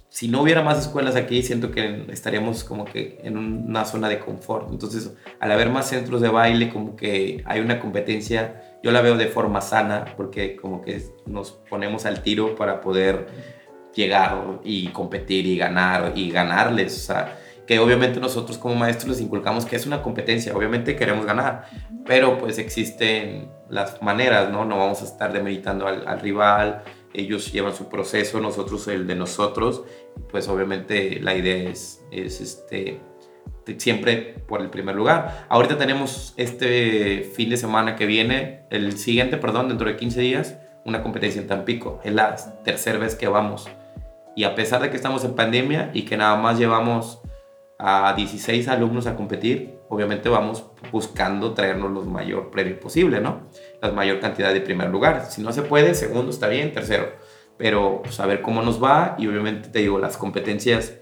si 0.09 0.29
no 0.29 0.43
hubiera 0.43 0.63
más 0.63 0.79
escuelas 0.79 1.17
aquí, 1.17 1.43
siento 1.43 1.73
que 1.73 2.07
estaríamos 2.11 2.63
como 2.63 2.85
que 2.85 3.19
en 3.25 3.37
una 3.37 3.85
zona 3.85 4.09
de 4.09 4.21
confort. 4.21 4.71
Entonces, 4.71 5.13
al 5.41 5.51
haber 5.51 5.69
más 5.69 5.89
centros 5.89 6.21
de 6.21 6.29
baile, 6.29 6.73
como 6.73 6.95
que 6.95 7.43
hay 7.45 7.61
una 7.61 7.81
competencia, 7.81 8.79
yo 8.85 8.93
la 8.93 9.01
veo 9.01 9.17
de 9.17 9.27
forma 9.27 9.61
sana, 9.61 10.05
porque 10.17 10.55
como 10.55 10.81
que 10.81 11.03
nos 11.27 11.51
ponemos 11.51 12.07
al 12.07 12.23
tiro 12.23 12.55
para 12.55 12.81
poder 12.81 13.27
llegar 13.95 14.61
y 14.63 14.89
competir 14.89 15.45
y 15.47 15.59
ganar 15.59 16.13
y 16.15 16.31
ganarles. 16.31 16.97
O 16.97 17.01
sea, 17.01 17.37
que 17.67 17.81
obviamente 17.81 18.21
nosotros 18.21 18.59
como 18.59 18.77
maestros 18.77 19.09
les 19.09 19.21
inculcamos 19.21 19.67
que 19.67 19.75
es 19.75 19.87
una 19.87 20.03
competencia, 20.03 20.57
obviamente 20.57 20.95
queremos 20.95 21.27
ganar, 21.27 21.67
pero 22.07 22.39
pues 22.39 22.59
existen 22.59 23.51
las 23.69 24.01
maneras, 24.01 24.53
¿no? 24.53 24.65
No 24.65 24.79
vamos 24.79 25.03
a 25.03 25.05
estar 25.05 25.33
demeritando 25.33 25.89
al, 25.89 26.07
al 26.07 26.21
rival, 26.21 26.85
ellos 27.17 27.53
llevan 27.53 27.75
su 27.75 27.89
proceso, 27.89 28.41
nosotros 28.41 28.87
el 28.89 29.07
de 29.07 29.17
nosotros, 29.17 29.83
pues 30.31 30.49
obviamente 30.49 31.19
la 31.21 31.35
idea 31.35 31.71
es, 31.71 32.05
es 32.11 32.41
este, 32.41 33.01
siempre 33.79 34.43
por 34.47 34.61
el 34.61 34.71
primer 34.71 34.95
lugar. 34.95 35.47
Ahorita 35.49 35.79
tenemos 35.79 36.35
este 36.37 37.23
fin 37.35 37.51
de 37.51 37.57
semana 37.57 37.97
que 37.97 38.07
viene, 38.07 38.67
el 38.71 38.97
siguiente, 38.99 39.39
perdón, 39.39 39.69
dentro 39.69 39.89
de 39.89 39.97
15 39.97 40.21
días, 40.21 40.59
una 40.85 41.03
competencia 41.03 41.41
en 41.41 41.49
Tampico. 41.49 42.01
Es 42.05 42.15
la 42.15 42.37
tercera 42.63 42.99
vez 42.99 43.15
que 43.15 43.29
vamos. 43.29 43.69
Y 44.37 44.45
a 44.45 44.55
pesar 44.55 44.83
de 44.83 44.91
que 44.91 44.97
estamos 44.97 45.25
en 45.25 45.35
pandemia 45.35 45.91
y 45.95 46.03
que 46.03 46.17
nada 46.17 46.37
más 46.37 46.59
llevamos 46.59 47.21
a 47.79 48.15
16 48.15 48.69
alumnos 48.69 49.07
a 49.07 49.17
competir, 49.17 49.79
obviamente 49.89 50.29
vamos 50.29 50.65
buscando 50.93 51.55
traernos 51.55 51.91
los 51.91 52.07
mayor 52.07 52.51
premio 52.51 52.79
posible, 52.79 53.21
¿no? 53.21 53.49
La 53.81 53.91
mayor 53.91 54.21
cantidad 54.21 54.53
de 54.53 54.61
primer 54.61 54.91
lugar. 54.91 55.27
Si 55.29 55.43
no 55.43 55.53
se 55.53 55.63
puede, 55.63 55.95
segundo 55.95 56.31
está 56.31 56.49
bien, 56.49 56.73
tercero. 56.73 57.13
Pero 57.57 58.03
pues, 58.03 58.19
a 58.21 58.27
ver 58.27 58.43
cómo 58.43 58.63
nos 58.63 58.83
va 58.83 59.17
y 59.19 59.27
obviamente 59.27 59.69
te 59.69 59.81
digo, 59.81 59.99
las 59.99 60.17
competencias 60.17 60.95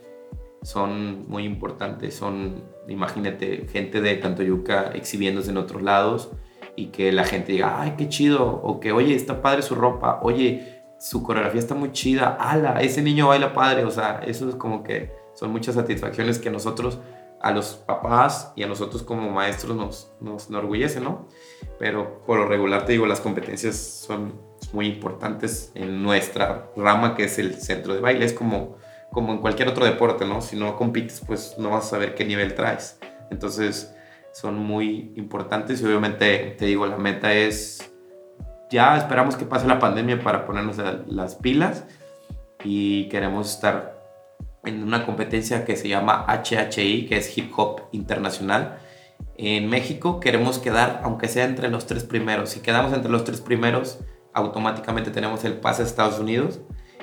son 0.63 1.29
muy 1.29 1.45
importantes. 1.45 2.15
Son, 2.15 2.65
imagínate, 2.89 3.67
gente 3.71 4.01
de 4.01 4.17
Tantoyuca 4.17 4.93
exhibiéndose 4.95 5.51
en 5.51 5.59
otros 5.59 5.83
lados 5.83 6.31
y 6.77 6.87
que 6.87 7.13
la 7.13 7.25
gente 7.25 7.53
diga, 7.53 7.81
ay, 7.81 7.95
qué 7.97 8.09
chido, 8.09 8.45
o 8.47 8.81
que, 8.81 8.93
oye, 8.93 9.15
está 9.15 9.41
padre 9.41 9.63
su 9.63 9.75
ropa, 9.75 10.21
oye, 10.23 10.83
su 10.99 11.23
coreografía 11.23 11.61
está 11.61 11.75
muy 11.75 11.93
chida, 11.93 12.37
ala, 12.41 12.81
ese 12.81 13.03
niño 13.03 13.29
baila 13.29 13.53
padre, 13.53 13.85
o 13.85 13.91
sea, 13.91 14.23
eso 14.27 14.49
es 14.49 14.55
como 14.55 14.83
que 14.83 15.13
son 15.35 15.53
muchas 15.53 15.75
satisfacciones 15.75 16.39
que 16.39 16.51
nosotros, 16.51 16.99
a 17.45 17.51
los 17.53 17.75
papás 17.75 18.55
y 18.57 18.63
a 18.63 18.67
nosotros 18.67 19.03
como 19.03 19.31
maestros 19.31 19.77
nos, 19.77 20.11
nos 20.19 20.49
enorgullece, 20.49 20.99
¿no? 20.99 21.29
Pero 21.79 22.23
por 22.25 22.39
lo 22.39 22.49
regular 22.49 22.87
te 22.87 22.93
digo, 22.93 23.05
las 23.05 23.21
competencias 23.21 23.77
son 23.77 24.41
muy 24.73 24.87
importantes 24.87 25.71
en 25.75 26.03
nuestra 26.03 26.71
rama 26.75 27.15
que 27.15 27.25
es 27.25 27.39
el 27.39 27.57
centro 27.57 27.93
de 27.93 28.01
baile. 28.01 28.25
Es 28.25 28.33
como, 28.33 28.79
como 29.13 29.35
en 29.35 29.41
cualquier 29.41 29.69
otro 29.69 29.85
deporte, 29.85 30.25
¿no? 30.25 30.41
Si 30.41 30.57
no 30.57 30.75
compites, 30.75 31.21
pues 31.21 31.57
no 31.59 31.69
vas 31.69 31.85
a 31.85 31.91
saber 31.91 32.15
qué 32.15 32.25
nivel 32.25 32.55
traes. 32.55 32.99
Entonces 33.31 33.95
son 34.33 34.57
muy 34.57 35.13
importantes 35.15 35.83
y 35.83 35.85
obviamente 35.85 36.57
te 36.59 36.65
digo, 36.65 36.87
la 36.87 36.97
meta 36.97 37.35
es, 37.35 37.93
ya 38.71 38.97
esperamos 38.97 39.37
que 39.37 39.45
pase 39.45 39.67
la 39.67 39.79
pandemia 39.79 40.19
para 40.23 40.47
ponernos 40.47 40.79
las 41.09 41.35
pilas 41.35 41.85
y 42.65 43.07
queremos 43.11 43.55
estar 43.55 43.94
en 44.67 44.83
una 44.83 45.05
competencia 45.07 45.65
que 45.65 45.77
se 45.77 45.89
llama 45.89 46.27
HHI, 46.29 47.07
que 47.07 47.17
es 47.17 47.37
Hip 47.37 47.53
Hop 47.57 47.83
Internacional. 47.93 48.79
En 49.37 49.69
México 49.69 50.21
queremos 50.21 50.59
quedar, 50.59 51.01
aunque 51.03 51.29
sea 51.29 51.45
entre 51.45 51.69
los 51.69 51.87
tres 51.87 52.05
primeros. 52.05 52.51
Si 52.51 52.61
quedamos 52.61 52.93
entre 52.93 53.11
los 53.11 53.25
tres 53.25 53.41
primeros, 53.41 53.99
automáticamente 54.33 55.11
tenemos 55.11 55.45
el 55.45 55.55
pase 55.55 55.83
a 55.83 55.87
Estados 55.87 56.19
Unidos. 56.19 56.61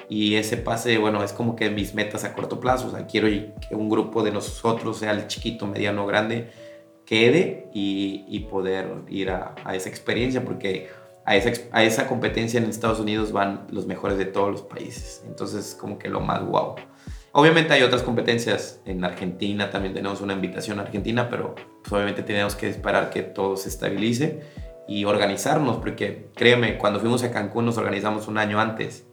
Y 0.09 0.35
ese 0.35 0.57
pase, 0.57 0.97
bueno, 0.97 1.23
es 1.23 1.31
como 1.31 1.55
que 1.55 1.69
mis 1.69 1.93
metas 1.93 2.23
a 2.25 2.33
corto 2.33 2.59
plazo. 2.59 2.87
O 2.87 2.91
sea, 2.91 3.07
quiero 3.07 3.27
que 3.27 3.75
un 3.75 3.89
grupo 3.89 4.23
de 4.23 4.31
nosotros, 4.31 4.99
sea 4.99 5.11
el 5.11 5.27
chiquito, 5.27 5.67
mediano, 5.67 6.05
grande, 6.05 6.51
quede 7.05 7.69
y, 7.73 8.39
poder 8.49 9.03
ir 9.07 9.29
a, 9.29 9.55
esa 9.73 9.89
experiencia, 9.89 10.43
porque 10.43 10.89
a 11.25 11.35
esa, 11.35 11.51
a 11.71 11.83
esa 11.83 12.07
competencia 12.07 12.59
en 12.59 12.69
Estados 12.69 12.99
Unidos 12.99 13.31
van 13.31 13.67
los 13.69 13.85
mejores 13.85 14.17
de 14.17 14.25
todos 14.25 14.51
los 14.51 14.61
países. 14.61 15.23
Entonces, 15.27 15.77
como 15.79 15.97
que 15.97 16.09
lo 16.09 16.19
más 16.19 16.43
guau. 16.43 16.75
Obviamente 17.33 17.73
hay 17.73 17.83
otras 17.83 18.03
competencias. 18.03 18.81
En 18.85 19.03
Argentina 19.03 19.69
también 19.69 19.93
tenemos 19.93 20.21
una 20.21 20.33
invitación 20.33 20.79
a 20.79 20.83
Argentina, 20.83 21.29
pero 21.29 21.55
pues, 21.55 21.93
obviamente 21.93 22.23
tenemos 22.23 22.55
que 22.55 22.69
esperar 22.69 23.09
que 23.09 23.21
todo 23.23 23.55
se 23.55 23.69
estabilice 23.69 24.41
y 24.87 25.05
organizarnos, 25.05 25.77
porque 25.77 26.29
créeme, 26.35 26.77
cuando 26.77 26.99
fuimos 26.99 27.23
a 27.23 27.31
Cancún 27.31 27.65
nos 27.65 27.77
organizamos 27.77 28.27
un 28.27 28.37
año 28.37 28.59
antes 28.59 29.05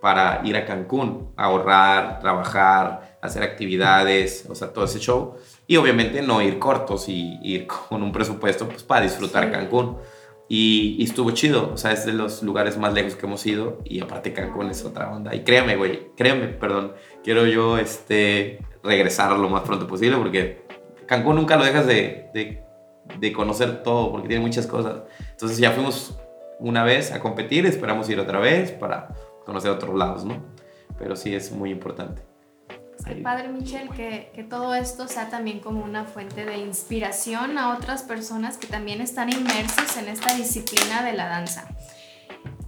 para 0.00 0.42
ir 0.44 0.56
a 0.56 0.64
Cancún, 0.64 1.32
ahorrar, 1.36 2.20
trabajar, 2.20 3.18
hacer 3.20 3.42
actividades, 3.42 4.46
o 4.48 4.54
sea, 4.54 4.72
todo 4.72 4.84
ese 4.84 5.00
show. 5.00 5.34
Y 5.66 5.76
obviamente 5.76 6.22
no 6.22 6.40
ir 6.42 6.60
cortos 6.60 7.08
y 7.08 7.40
ir 7.42 7.66
con 7.88 8.02
un 8.02 8.12
presupuesto 8.12 8.68
pues, 8.68 8.84
para 8.84 9.00
disfrutar 9.00 9.50
Cancún. 9.50 9.98
Y, 10.48 11.02
estuvo 11.02 11.32
chido, 11.32 11.72
o 11.72 11.76
sea, 11.76 11.92
es 11.92 12.06
de 12.06 12.12
los 12.12 12.42
lugares 12.42 12.78
más 12.78 12.94
lejos 12.94 13.16
que 13.16 13.26
hemos 13.26 13.44
ido 13.46 13.80
y 13.84 14.00
aparte 14.00 14.32
Cancún 14.32 14.70
es 14.70 14.84
otra 14.84 15.10
onda. 15.12 15.34
Y 15.34 15.40
créeme, 15.40 15.76
güey, 15.76 16.12
créeme, 16.16 16.48
perdón, 16.48 16.92
quiero 17.24 17.46
yo 17.46 17.78
este, 17.78 18.60
regresar 18.82 19.36
lo 19.36 19.48
más 19.48 19.62
pronto 19.62 19.86
posible 19.86 20.16
porque 20.18 20.64
Cancún 21.06 21.36
nunca 21.36 21.56
lo 21.56 21.64
dejas 21.64 21.86
de, 21.86 22.30
de, 22.32 22.62
de, 23.18 23.32
conocer 23.32 23.82
todo 23.82 24.12
porque 24.12 24.28
tiene 24.28 24.42
muchas 24.42 24.66
cosas. 24.68 25.02
Entonces 25.30 25.58
ya 25.58 25.72
fuimos 25.72 26.16
una 26.60 26.84
vez 26.84 27.12
a 27.12 27.20
competir, 27.20 27.66
esperamos 27.66 28.08
ir 28.08 28.20
otra 28.20 28.38
vez 28.38 28.70
para 28.70 29.08
conocer 29.44 29.70
otros 29.70 29.96
lados, 29.96 30.24
¿no? 30.24 30.44
Pero 30.98 31.16
sí 31.16 31.34
es 31.34 31.50
muy 31.50 31.70
importante. 31.70 32.22
Qué 33.06 33.14
padre, 33.16 33.48
Michelle, 33.48 33.88
que, 33.90 34.32
que, 34.34 34.42
todo 34.42 34.74
esto 34.74 35.06
sea 35.06 35.28
también 35.28 35.60
como 35.60 35.84
una 35.84 36.04
fuente 36.04 36.44
de 36.44 36.58
inspiración 36.58 37.56
a 37.56 37.74
otras 37.74 38.02
personas 38.02 38.56
que 38.56 38.66
también 38.66 39.00
están 39.00 39.32
inmersos 39.32 39.96
en 39.96 40.08
esta 40.08 40.34
disciplina 40.34 41.04
de 41.04 41.12
la 41.12 41.28
danza. 41.28 41.68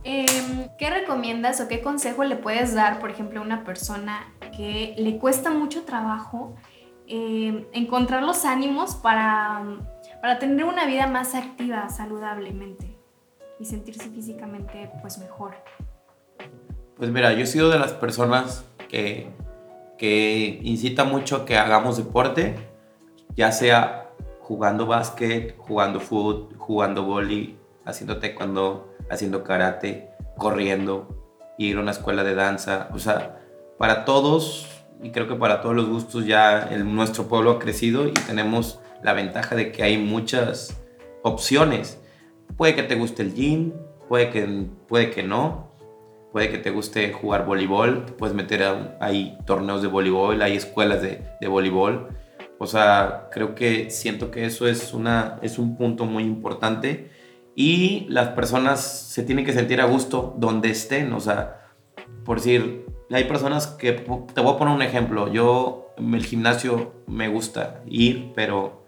Em, 0.05 0.69
¿Qué 0.79 0.91
recomiendas 0.91 1.61
o 1.61 1.67
qué 1.67 1.83
consejo 1.83 2.23
le 2.23 2.37
puedes 2.37 2.73
dar, 2.73 3.01
por 3.01 3.11
ejemplo, 3.11 3.41
a 3.41 3.43
una 3.43 3.65
persona 3.65 4.33
que 4.57 4.95
le 4.97 5.19
cuesta 5.19 5.51
mucho 5.51 5.83
trabajo 5.83 6.55
em, 7.09 7.67
encontrar 7.73 8.23
los 8.23 8.45
ánimos 8.45 8.95
para, 8.95 9.63
para 10.23 10.39
tener 10.39 10.65
una 10.65 10.87
vida 10.87 11.09
más 11.09 11.35
activa, 11.35 11.89
saludablemente 11.89 12.97
y 13.59 13.65
sentirse 13.65 14.09
físicamente 14.11 14.91
pues 15.01 15.19
mejor? 15.19 15.57
Pues 16.97 17.11
mira, 17.11 17.33
yo 17.33 17.41
he 17.41 17.47
sido 17.47 17.71
de 17.71 17.79
las 17.79 17.93
personas 17.93 18.65
que 18.89 19.31
que 19.99 20.61
incita 20.63 21.05
mucho 21.05 21.45
que 21.45 21.57
hagamos 21.57 21.97
deporte, 21.97 22.55
ya 23.37 23.53
sea 23.53 24.11
jugando 24.41 24.87
básquet, 24.87 25.57
jugando 25.59 26.01
fútbol, 26.01 26.57
jugando 26.57 27.05
vóley, 27.05 27.59
haciendo 27.85 28.19
taekwondo, 28.19 28.95
haciendo 29.11 29.45
karate, 29.45 30.11
corriendo, 30.37 31.29
ir 31.59 31.77
a 31.77 31.81
una 31.81 31.91
escuela 31.91 32.25
de 32.25 32.35
danza, 32.35 32.89
o 32.95 32.99
sea, 32.99 33.41
para 33.77 34.05
todos 34.05 34.67
y 35.03 35.11
creo 35.11 35.29
que 35.29 35.35
para 35.35 35.61
todos 35.61 35.77
los 35.77 35.89
gustos 35.89 36.27
ya 36.27 36.69
nuestro 36.85 37.29
pueblo 37.29 37.53
ha 37.53 37.59
crecido 37.59 38.09
y 38.09 38.13
tenemos 38.13 38.81
la 39.03 39.13
ventaja 39.13 39.55
de 39.55 39.71
que 39.71 39.83
hay 39.83 39.97
muchas 39.99 40.81
opciones. 41.23 42.01
Puede 42.57 42.75
que 42.75 42.83
te 42.83 42.97
guste 42.97 43.23
el 43.23 43.35
gym, 43.35 43.73
puede 44.09 44.31
que, 44.31 44.67
puede 44.89 45.11
que 45.11 45.23
no, 45.23 45.68
puede 46.39 46.53
que 46.53 46.59
te 46.59 46.71
guste 46.71 47.13
jugar 47.13 47.47
voleibol, 47.47 48.05
puedes 48.17 48.33
meter 48.33 48.63
ahí 49.01 49.37
torneos 49.45 49.83
de 49.83 49.89
voleibol, 49.89 50.41
hay 50.41 50.55
escuelas 50.55 51.03
de, 51.03 51.21
de, 51.41 51.49
voleibol. 51.49 52.11
O 52.59 52.67
sea, 52.69 53.29
creo 53.33 53.57
que 53.57 53.91
siento 53.91 54.31
que 54.31 54.47
eso 54.47 54.69
es, 54.69 54.95
una, 54.95 55.41
es 55.43 55.59
un 55.59 55.77
punto 55.77 56.05
muy 56.05 56.23
importante 56.23 57.11
y 57.57 58.07
las 58.09 58.29
personas 58.29 58.81
se 58.81 59.25
tienen 59.25 59.45
que 59.45 59.53
sentir 59.53 59.81
a 59.81 59.87
gusto 59.87 60.37
donde 60.39 60.71
estén. 60.71 61.13
O 61.13 61.19
sea, 61.19 61.73
por 62.25 62.37
decir, 62.37 62.87
hay 63.11 63.25
personas 63.25 63.67
que, 63.67 63.91
te 63.91 64.41
voy 64.41 64.55
a 64.55 64.59
poner 64.59 64.73
un 64.73 64.83
ejemplo, 64.83 65.33
yo 65.33 65.89
el 65.99 66.25
gimnasio 66.25 67.03
me 67.09 67.27
gusta 67.27 67.83
ir, 67.89 68.31
pero 68.37 68.85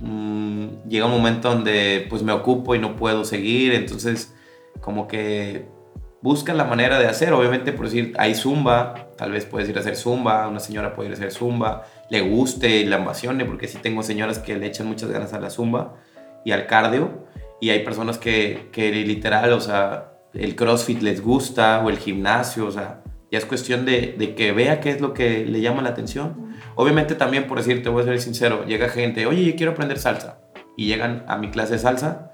mm, 0.00 0.88
llega 0.88 1.04
un 1.04 1.12
momento 1.12 1.50
donde 1.50 2.06
pues 2.08 2.22
me 2.22 2.32
ocupo 2.32 2.74
y 2.74 2.78
no 2.78 2.96
puedo 2.96 3.26
seguir, 3.26 3.74
entonces 3.74 4.34
como 4.80 5.06
que 5.06 5.75
buscan 6.26 6.56
la 6.56 6.64
manera 6.64 6.98
de 6.98 7.06
hacer. 7.06 7.32
Obviamente, 7.32 7.72
por 7.72 7.86
decir, 7.86 8.12
hay 8.18 8.34
zumba, 8.34 9.06
tal 9.16 9.30
vez 9.30 9.46
puedes 9.46 9.68
ir 9.68 9.76
a 9.76 9.80
hacer 9.80 9.94
zumba, 9.94 10.48
una 10.48 10.58
señora 10.58 10.92
puede 10.92 11.08
ir 11.08 11.14
a 11.14 11.16
hacer 11.16 11.30
zumba. 11.30 11.84
le 12.10 12.20
guste 12.20 12.68
y 12.80 12.84
la 12.84 12.96
ambasione, 12.96 13.44
porque 13.44 13.68
sí 13.68 13.78
tengo 13.80 14.02
señoras 14.02 14.40
que 14.40 14.56
le 14.56 14.66
echan 14.66 14.88
muchas 14.88 15.08
ganas 15.08 15.32
a 15.32 15.40
la 15.40 15.50
zumba 15.50 15.94
y 16.44 16.50
al 16.50 16.66
cardio, 16.66 17.26
y 17.60 17.70
hay 17.70 17.84
personas 17.84 18.18
que, 18.18 18.68
que 18.72 18.90
literal, 18.90 19.52
o 19.52 19.60
sea, 19.60 20.12
el 20.34 20.56
CrossFit 20.56 21.00
les 21.00 21.22
gusta 21.22 21.82
o 21.84 21.90
el 21.90 21.98
gimnasio, 21.98 22.66
o 22.66 22.72
sea, 22.72 23.02
ya 23.30 23.38
es 23.38 23.44
cuestión 23.44 23.84
de, 23.84 24.14
de, 24.18 24.34
que 24.34 24.52
vea 24.52 24.80
qué 24.80 24.90
es 24.90 25.00
lo 25.00 25.14
que 25.14 25.44
le 25.44 25.60
llama 25.60 25.82
la 25.82 25.90
atención. 25.90 26.54
Obviamente 26.74 27.14
también, 27.14 27.46
por 27.46 27.58
decirte, 27.58 27.88
voy 27.88 28.02
a 28.02 28.06
ser 28.06 28.20
sincero, 28.20 28.64
llega 28.66 28.88
gente, 28.88 29.26
oye, 29.26 29.44
yo 29.44 29.56
quiero 29.56 29.72
aprender 29.72 29.98
salsa, 29.98 30.40
y 30.76 30.86
llegan 30.86 31.24
a 31.28 31.38
mi 31.38 31.50
clase 31.50 31.74
de 31.74 31.78
salsa 31.78 32.32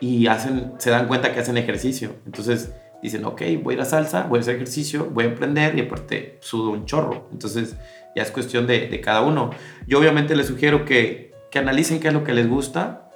y 0.00 0.26
hacen, 0.26 0.74
se 0.78 0.90
dan 0.90 1.06
cuenta 1.06 1.32
que 1.32 1.40
hacen 1.40 1.56
ejercicio. 1.56 2.16
Entonces 2.26 2.72
dicen, 3.04 3.24
ok, 3.24 3.42
voy 3.62 3.74
a 3.74 3.76
ir 3.76 3.80
a 3.82 3.84
salsa, 3.84 4.24
voy 4.24 4.38
a 4.38 4.40
hacer 4.40 4.56
ejercicio, 4.56 5.08
voy 5.10 5.26
a 5.26 5.28
aprender 5.28 5.78
y 5.78 5.82
aparte 5.82 6.38
sudo 6.40 6.70
un 6.70 6.86
chorro. 6.86 7.28
Entonces 7.32 7.76
ya 8.16 8.22
es 8.22 8.30
cuestión 8.30 8.66
de, 8.66 8.88
de 8.88 9.00
cada 9.00 9.20
uno. 9.20 9.50
Yo 9.86 9.98
obviamente 9.98 10.34
les 10.34 10.46
sugiero 10.46 10.84
que, 10.84 11.32
que 11.50 11.58
analicen 11.58 12.00
qué 12.00 12.08
es 12.08 12.14
lo 12.14 12.24
que 12.24 12.32
les 12.32 12.48
gusta 12.48 13.10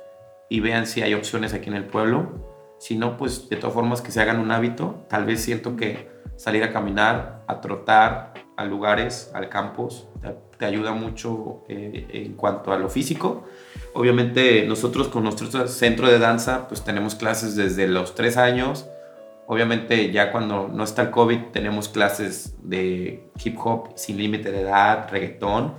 y 0.48 0.60
vean 0.60 0.86
si 0.86 1.02
hay 1.02 1.14
opciones 1.14 1.54
aquí 1.54 1.68
en 1.68 1.74
el 1.74 1.84
pueblo. 1.84 2.76
Si 2.78 2.96
no, 2.96 3.16
pues 3.16 3.48
de 3.48 3.56
todas 3.56 3.74
formas 3.74 4.00
que 4.00 4.12
se 4.12 4.20
hagan 4.20 4.38
un 4.38 4.52
hábito. 4.52 5.06
Tal 5.08 5.24
vez 5.24 5.40
siento 5.40 5.76
que 5.76 6.08
salir 6.36 6.62
a 6.62 6.72
caminar, 6.72 7.44
a 7.48 7.60
trotar 7.60 8.34
a 8.56 8.64
lugares, 8.64 9.30
al 9.34 9.48
campus, 9.48 10.06
te, 10.20 10.34
te 10.58 10.66
ayuda 10.66 10.92
mucho 10.92 11.64
eh, 11.68 12.06
en 12.12 12.34
cuanto 12.34 12.72
a 12.72 12.78
lo 12.78 12.88
físico. 12.88 13.44
Obviamente 13.94 14.66
nosotros 14.66 15.08
con 15.08 15.24
nuestro 15.24 15.66
centro 15.66 16.08
de 16.08 16.18
danza 16.18 16.68
pues 16.68 16.84
tenemos 16.84 17.14
clases 17.14 17.56
desde 17.56 17.88
los 17.88 18.14
tres 18.14 18.36
años. 18.36 18.86
Obviamente 19.50 20.12
ya 20.12 20.30
cuando 20.30 20.68
no 20.68 20.84
está 20.84 21.00
el 21.00 21.10
COVID 21.10 21.46
tenemos 21.52 21.88
clases 21.88 22.54
de 22.62 23.30
hip 23.42 23.56
hop 23.64 23.92
sin 23.96 24.18
límite 24.18 24.52
de 24.52 24.60
edad, 24.60 25.08
reggaetón. 25.10 25.74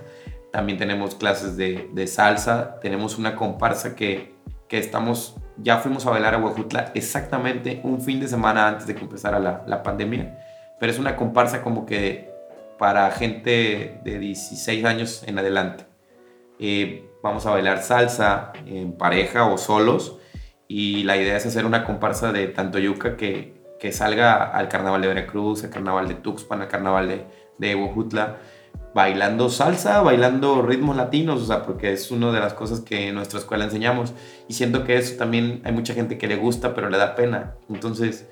También 0.51 0.79
tenemos 0.79 1.13
clases 1.13 1.55
de, 1.55 2.07
salsa. 2.07 2.79
Tenemos 2.79 3.19
una 3.19 3.35
comparsa 3.35 3.95
que, 3.95 4.33
que 4.67 4.79
estamos, 4.79 5.35
ya 5.55 5.77
fuimos 5.77 6.07
a 6.07 6.09
bailar 6.09 6.33
a 6.33 6.39
Huajutla 6.39 6.91
exactamente 6.95 7.79
un 7.83 8.01
fin 8.01 8.19
de 8.19 8.27
semana 8.27 8.67
antes 8.67 8.87
de 8.87 8.95
que 8.95 9.01
empezara 9.01 9.37
la, 9.37 9.63
la 9.67 9.83
pandemia. 9.83 10.39
Pero 10.79 10.91
es 10.91 10.97
una 10.97 11.15
comparsa 11.15 11.61
como 11.61 11.85
que 11.85 12.31
para 12.79 13.11
gente 13.11 13.99
de 14.03 14.17
16 14.17 14.83
años 14.83 15.23
en 15.27 15.37
adelante. 15.37 15.85
Eh, 16.57 17.07
vamos 17.21 17.45
a 17.45 17.51
bailar 17.51 17.83
salsa 17.83 18.51
en 18.65 18.93
pareja 18.93 19.45
o 19.45 19.59
solos 19.59 20.17
y 20.67 21.03
la 21.03 21.17
idea 21.17 21.37
es 21.37 21.45
hacer 21.45 21.65
una 21.65 21.85
comparsa 21.85 22.31
de 22.31 22.47
tanto 22.47 22.79
yuca 22.79 23.15
que, 23.15 23.58
que 23.79 23.91
salga 23.91 24.43
al 24.43 24.67
carnaval 24.67 25.01
de 25.01 25.07
Veracruz, 25.07 25.63
al 25.63 25.69
carnaval 25.69 26.07
de 26.07 26.15
Tuxpan, 26.15 26.61
al 26.61 26.67
carnaval 26.67 27.07
de, 27.07 27.25
de 27.57 27.75
Huejutla, 27.75 28.37
bailando 28.93 29.49
salsa, 29.49 30.01
bailando 30.01 30.61
ritmos 30.61 30.95
latinos, 30.95 31.41
o 31.41 31.45
sea, 31.45 31.63
porque 31.63 31.93
es 31.93 32.11
una 32.11 32.31
de 32.31 32.39
las 32.39 32.53
cosas 32.53 32.81
que 32.81 33.07
en 33.07 33.15
nuestra 33.15 33.39
escuela 33.39 33.65
enseñamos. 33.65 34.13
Y 34.47 34.53
siento 34.53 34.83
que 34.83 34.97
eso 34.97 35.15
también 35.17 35.61
hay 35.63 35.71
mucha 35.71 35.93
gente 35.93 36.17
que 36.17 36.27
le 36.27 36.35
gusta 36.35 36.73
pero 36.73 36.89
le 36.89 36.97
da 36.97 37.15
pena, 37.15 37.55
entonces 37.69 38.27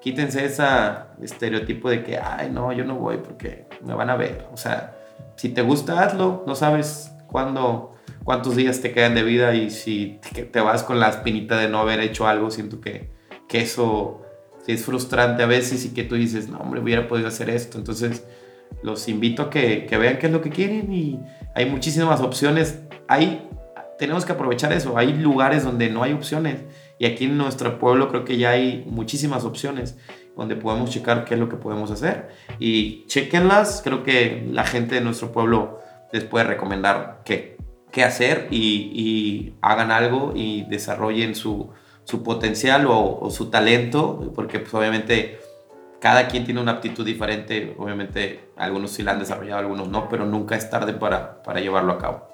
quítense 0.00 0.44
ese 0.44 0.64
estereotipo 1.20 1.90
de 1.90 2.04
que, 2.04 2.18
ay, 2.18 2.50
no, 2.50 2.72
yo 2.72 2.84
no 2.84 2.94
voy 2.94 3.18
porque 3.18 3.66
me 3.84 3.94
van 3.94 4.08
a 4.10 4.16
ver, 4.16 4.46
o 4.52 4.56
sea, 4.56 4.96
si 5.36 5.48
te 5.48 5.62
gusta, 5.62 6.02
hazlo, 6.02 6.44
no 6.46 6.54
sabes 6.54 7.12
cuándo 7.26 7.96
cuántos 8.24 8.56
días 8.56 8.80
te 8.80 8.92
quedan 8.92 9.14
de 9.14 9.22
vida 9.22 9.54
y 9.54 9.70
si 9.70 10.20
te 10.52 10.60
vas 10.60 10.82
con 10.82 10.98
la 10.98 11.08
espinita 11.08 11.56
de 11.58 11.68
no 11.68 11.78
haber 11.78 12.00
hecho 12.00 12.26
algo, 12.26 12.50
siento 12.50 12.80
que, 12.80 13.10
que 13.48 13.60
eso 13.60 14.25
sí 14.66 14.72
es 14.72 14.84
frustrante 14.84 15.44
a 15.44 15.46
veces 15.46 15.84
y 15.84 15.94
que 15.94 16.02
tú 16.02 16.16
dices, 16.16 16.48
no, 16.48 16.58
hombre, 16.58 16.80
hubiera 16.80 17.06
podido 17.06 17.28
hacer 17.28 17.48
esto. 17.50 17.78
Entonces, 17.78 18.26
los 18.82 19.08
invito 19.08 19.42
a 19.42 19.50
que, 19.50 19.86
que 19.86 19.96
vean 19.96 20.18
qué 20.18 20.26
es 20.26 20.32
lo 20.32 20.42
que 20.42 20.50
quieren 20.50 20.92
y 20.92 21.20
hay 21.54 21.66
muchísimas 21.66 22.20
opciones. 22.20 22.80
Hay, 23.06 23.48
tenemos 23.96 24.24
que 24.24 24.32
aprovechar 24.32 24.72
eso. 24.72 24.98
Hay 24.98 25.12
lugares 25.12 25.62
donde 25.62 25.88
no 25.88 26.02
hay 26.02 26.12
opciones 26.12 26.64
y 26.98 27.06
aquí 27.06 27.26
en 27.26 27.38
nuestro 27.38 27.78
pueblo 27.78 28.08
creo 28.08 28.24
que 28.24 28.38
ya 28.38 28.50
hay 28.50 28.84
muchísimas 28.88 29.44
opciones 29.44 29.96
donde 30.36 30.56
podemos 30.56 30.90
checar 30.90 31.24
qué 31.24 31.34
es 31.34 31.40
lo 31.40 31.48
que 31.48 31.56
podemos 31.56 31.92
hacer 31.92 32.28
y 32.58 33.06
chequenlas. 33.06 33.82
Creo 33.84 34.02
que 34.02 34.48
la 34.50 34.64
gente 34.64 34.96
de 34.96 35.00
nuestro 35.00 35.30
pueblo 35.30 35.78
les 36.12 36.24
puede 36.24 36.44
recomendar 36.44 37.22
qué, 37.24 37.56
qué 37.92 38.02
hacer 38.02 38.48
y, 38.50 38.90
y, 38.92 39.54
hagan 39.62 39.92
algo 39.92 40.32
y 40.34 40.64
desarrollen 40.64 41.36
su, 41.36 41.70
su 42.06 42.22
potencial 42.22 42.86
o, 42.88 43.28
su 43.30 43.50
talento, 43.50 44.32
porque 44.34 44.60
pues 44.60 44.72
obviamente 44.74 45.40
cada 46.00 46.28
quien 46.28 46.44
tiene 46.44 46.60
una 46.60 46.72
aptitud 46.72 47.04
diferente, 47.04 47.74
obviamente 47.78 48.50
algunos 48.56 48.92
sí 48.92 49.02
la 49.02 49.12
han 49.12 49.18
desarrollado, 49.18 49.58
algunos 49.58 49.88
no, 49.88 50.08
pero 50.08 50.24
nunca 50.24 50.54
es 50.54 50.70
tarde 50.70 50.92
para, 50.92 51.42
para 51.42 51.60
llevarlo 51.60 51.92
a 51.92 51.98
cabo. 51.98 52.28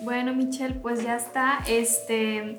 Bueno, 0.00 0.34
Michelle, 0.34 0.76
pues 0.76 1.02
ya 1.02 1.16
está. 1.16 1.58
Este, 1.68 2.58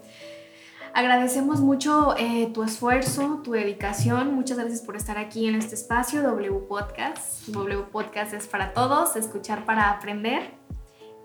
agradecemos 0.94 1.60
mucho 1.60 2.16
eh, 2.20 2.52
tu 2.54 2.62
esfuerzo, 2.62 3.42
tu 3.44 3.54
dedicación. 3.54 4.36
Muchas 4.36 4.60
gracias 4.60 4.82
por 4.82 4.96
estar 4.96 5.18
aquí 5.18 5.48
en 5.48 5.56
este 5.56 5.74
espacio, 5.74 6.22
W 6.22 6.68
Podcast. 6.70 7.48
W 7.48 7.82
Podcast 7.92 8.34
es 8.34 8.46
para 8.46 8.74
todos, 8.74 9.16
escuchar 9.16 9.66
para 9.66 9.90
aprender. 9.90 10.52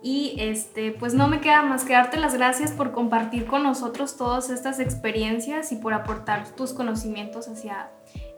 Y 0.03 0.35
este, 0.39 0.91
pues 0.91 1.15
no 1.15 1.29
me 1.29 1.41
queda 1.41 1.63
más 1.63 1.85
que 1.85 1.93
darte 1.93 2.17
las 2.17 2.35
gracias 2.35 2.73
por 2.73 2.91
compartir 2.91 3.47
con 3.47 3.63
nosotros 3.63 4.17
todas 4.17 4.51
estas 4.51 4.81
experiencias 4.81 5.71
y 5.71 5.77
por 5.77 5.95
aportar 5.95 6.49
tus 6.57 6.73
conocimientos 6.73 7.47
hacia 7.47 7.89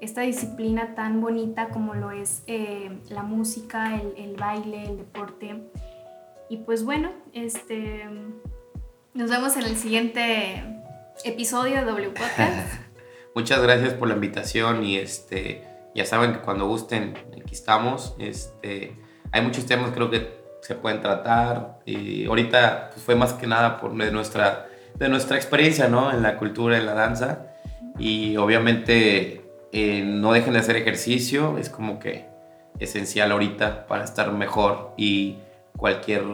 esta 0.03 0.21
disciplina 0.21 0.95
tan 0.95 1.23
bonita 1.23 1.71
como 1.71 1.95
lo 1.95 2.11
es 2.11 2.43
eh, 2.47 2.99
la 3.09 3.23
música, 3.23 3.95
el, 3.95 4.37
baile, 4.37 4.85
el 4.85 4.99
deporte. 4.99 5.63
Y 6.51 6.59
pues 6.59 6.85
bueno, 6.85 7.13
este, 7.33 8.11
nos 9.15 9.31
vemos 9.31 9.57
en 9.57 9.63
el 9.63 9.77
siguiente 9.77 10.63
episodio 11.25 11.77
de 11.77 11.85
W. 11.85 12.13
Muchas 13.35 13.63
gracias 13.63 13.95
por 13.95 14.09
la 14.09 14.15
invitación 14.15 14.85
y 14.85 14.99
este, 14.99 15.65
ya 15.95 16.05
saben 16.05 16.35
que 16.35 16.41
cuando 16.41 16.69
gusten, 16.69 17.17
aquí 17.43 17.55
estamos. 17.55 18.15
Este, 18.19 18.99
hay 19.33 19.41
muchos 19.41 19.65
temas 19.65 19.93
creo 19.93 20.11
que 20.11 20.44
se 20.65 20.75
pueden 20.75 21.03
tratar. 21.03 21.81
Y 21.85 22.25
ahorita 22.25 22.91
pues, 22.93 23.05
fue 23.05 23.15
más 23.15 23.35
que 23.35 23.47
nada 23.47 23.79
por 23.79 23.95
de 23.95 24.11
nuestra, 24.11 24.67
de 24.95 25.09
nuestra 25.11 25.37
experiencia 25.37 25.89
¿no? 25.89 26.11
en 26.11 26.23
la 26.23 26.39
cultura, 26.39 26.79
en 26.79 26.87
la 26.87 26.95
danza. 26.95 27.49
Y 27.99 28.39
obviamente 28.39 29.43
eh, 29.73 30.03
no 30.03 30.33
dejen 30.33 30.55
de 30.55 30.61
hacer 30.61 30.77
ejercicio, 30.77 31.59
es 31.59 31.69
como 31.69 31.99
que 31.99 32.27
esencial 32.79 33.31
ahorita 33.31 33.87
para 33.87 34.05
estar 34.05 34.33
mejor 34.33 34.95
y 34.97 35.37
cualquier 35.77 36.25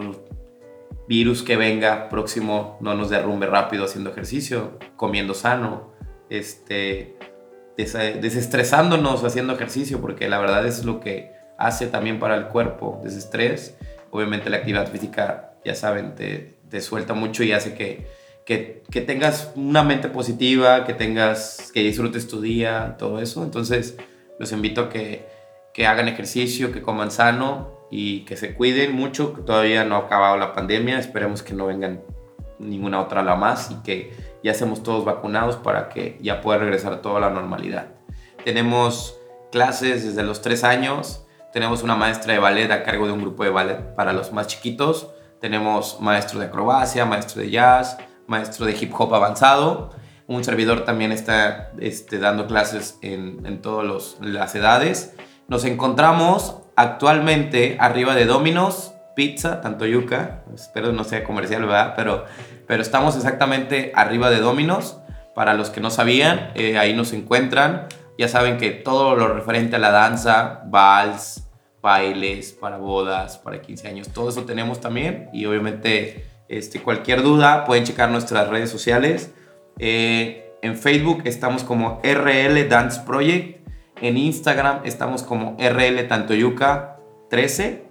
virus 1.09 1.43
que 1.43 1.57
venga 1.57 2.09
próximo 2.09 2.79
no 2.81 2.95
nos 2.95 3.11
derrumbe 3.11 3.47
rápido 3.47 3.85
haciendo 3.85 4.11
ejercicio, 4.11 4.79
comiendo 4.95 5.35
sano, 5.35 5.91
este, 6.31 7.17
desestresándonos 7.77 9.25
haciendo 9.25 9.55
ejercicio, 9.55 10.01
porque 10.01 10.29
la 10.29 10.39
verdad 10.39 10.65
es 10.67 10.85
lo 10.85 11.01
que 11.01 11.33
hace 11.59 11.89
también 11.89 12.21
para 12.21 12.37
el 12.37 12.47
cuerpo, 12.47 13.01
desestrés 13.03 13.77
obviamente 14.11 14.51
la 14.51 14.59
actividad 14.59 14.91
física, 14.91 15.55
ya 15.65 15.75
saben, 15.75 16.15
te, 16.15 16.59
te 16.69 16.81
suelta 16.81 17.15
mucho 17.15 17.43
y 17.43 17.53
hace 17.53 17.75
que, 17.75 18.07
que, 18.47 18.83
que, 18.91 19.01
tengas 19.01 19.53
una 19.57 19.83
mente 19.83 20.09
positiva, 20.09 20.85
que 20.85 20.95
tengas, 20.95 21.71
que 21.73 21.81
disfrutes 21.81 22.29
tu 22.29 22.41
día, 22.41 22.97
todo 22.99 23.21
eso. 23.21 23.43
Entonces, 23.43 23.97
los 24.39 24.53
invito 24.53 24.83
a 24.83 24.89
que, 24.89 25.27
que 25.73 25.87
hagan 25.87 26.09
ejercicio, 26.09 26.73
que 26.73 26.83
coman 26.83 27.11
sano 27.11 27.87
y 27.91 28.25
que 28.25 28.37
se 28.37 28.55
cuiden 28.55 28.95
mucho, 28.95 29.35
que 29.35 29.43
todavía 29.43 29.85
no 29.85 29.97
ha 29.97 29.99
acabado 30.01 30.37
la 30.37 30.53
pandemia, 30.53 30.99
esperemos 30.99 31.43
que 31.43 31.55
no 31.55 31.67
vengan 31.67 32.03
ninguna 32.59 33.01
otra 33.01 33.23
la 33.23 33.37
más 33.37 33.71
y 33.71 33.75
que 33.83 34.13
ya 34.43 34.53
estemos 34.53 34.83
todos 34.83 35.05
vacunados 35.05 35.57
para 35.57 35.89
que 35.89 36.19
ya 36.21 36.41
pueda 36.41 36.59
regresar 36.59 37.03
toda 37.03 37.21
la 37.21 37.31
normalidad. 37.31 37.89
Tenemos 38.45 39.19
clases 39.51 40.05
desde 40.05 40.23
los 40.23 40.41
tres 40.43 40.65
años, 40.65 41.27
tenemos 41.53 41.83
una 41.83 41.97
maestra 41.97 42.33
de 42.33 42.39
ballet 42.39 42.71
a 42.71 42.83
cargo 42.83 43.07
de 43.07 43.13
un 43.13 43.21
grupo 43.21 43.45
de 43.45 43.51
ballet 43.51 43.95
para 43.95 44.13
los 44.13 44.33
más 44.33 44.47
chiquitos. 44.47 45.09
Tenemos 45.41 46.01
maestro 46.01 46.39
de 46.39 46.47
acrobacia, 46.47 47.05
maestro 47.07 47.43
de 47.43 47.51
jazz, 47.51 47.99
maestro 48.27 48.67
de 48.67 48.77
hip 48.79 48.93
hop 48.97 49.15
avanzado. 49.15 49.91
Un 50.27 50.45
servidor 50.45 50.85
también 50.85 51.11
está 51.11 51.73
este, 51.81 52.19
dando 52.19 52.47
clases 52.47 52.99
en, 53.03 53.45
en 53.47 53.61
todas 53.63 54.17
las 54.21 54.55
edades. 54.55 55.15
Nos 55.49 55.65
encontramos 55.65 56.59
actualmente 56.77 57.77
arriba 57.81 58.15
de 58.15 58.27
Domino's 58.27 58.95
Pizza, 59.17 59.61
tanto 59.61 59.87
yuca. 59.87 60.45
Espero 60.55 60.93
no 60.93 61.05
sea 61.05 61.25
comercial, 61.25 61.63
¿verdad? 61.63 61.95
Pero, 61.97 62.25
pero 62.67 62.81
estamos 62.81 63.17
exactamente 63.17 63.93
arriba 63.95 64.31
de 64.31 64.39
Domino's. 64.39 64.99
Para 65.35 65.55
los 65.55 65.71
que 65.71 65.81
no 65.81 65.91
sabían, 65.91 66.53
eh, 66.55 66.79
ahí 66.79 66.95
nos 66.95 67.13
encuentran. 67.13 67.87
Ya 68.21 68.29
saben 68.29 68.59
que 68.59 68.71
todo 68.71 69.17
lo 69.17 69.33
referente 69.33 69.77
a 69.77 69.79
la 69.79 69.91
danza, 69.91 70.61
vals, 70.67 71.49
bailes, 71.81 72.53
para 72.53 72.77
bodas, 72.77 73.39
para 73.39 73.63
15 73.63 73.89
años, 73.89 74.09
todo 74.11 74.29
eso 74.29 74.45
tenemos 74.45 74.79
también. 74.79 75.31
Y 75.33 75.47
obviamente 75.47 76.27
este, 76.47 76.83
cualquier 76.83 77.23
duda 77.23 77.65
pueden 77.65 77.85
checar 77.85 78.11
nuestras 78.11 78.49
redes 78.49 78.69
sociales. 78.69 79.33
Eh, 79.79 80.53
en 80.61 80.77
Facebook 80.77 81.23
estamos 81.25 81.65
como 81.65 81.99
RL 82.05 82.69
Dance 82.69 83.01
Project. 83.07 83.67
En 84.03 84.19
Instagram 84.19 84.81
estamos 84.85 85.23
como 85.23 85.57
RL 85.59 86.07
Tantoyuca 86.07 86.99
13. 87.31 87.90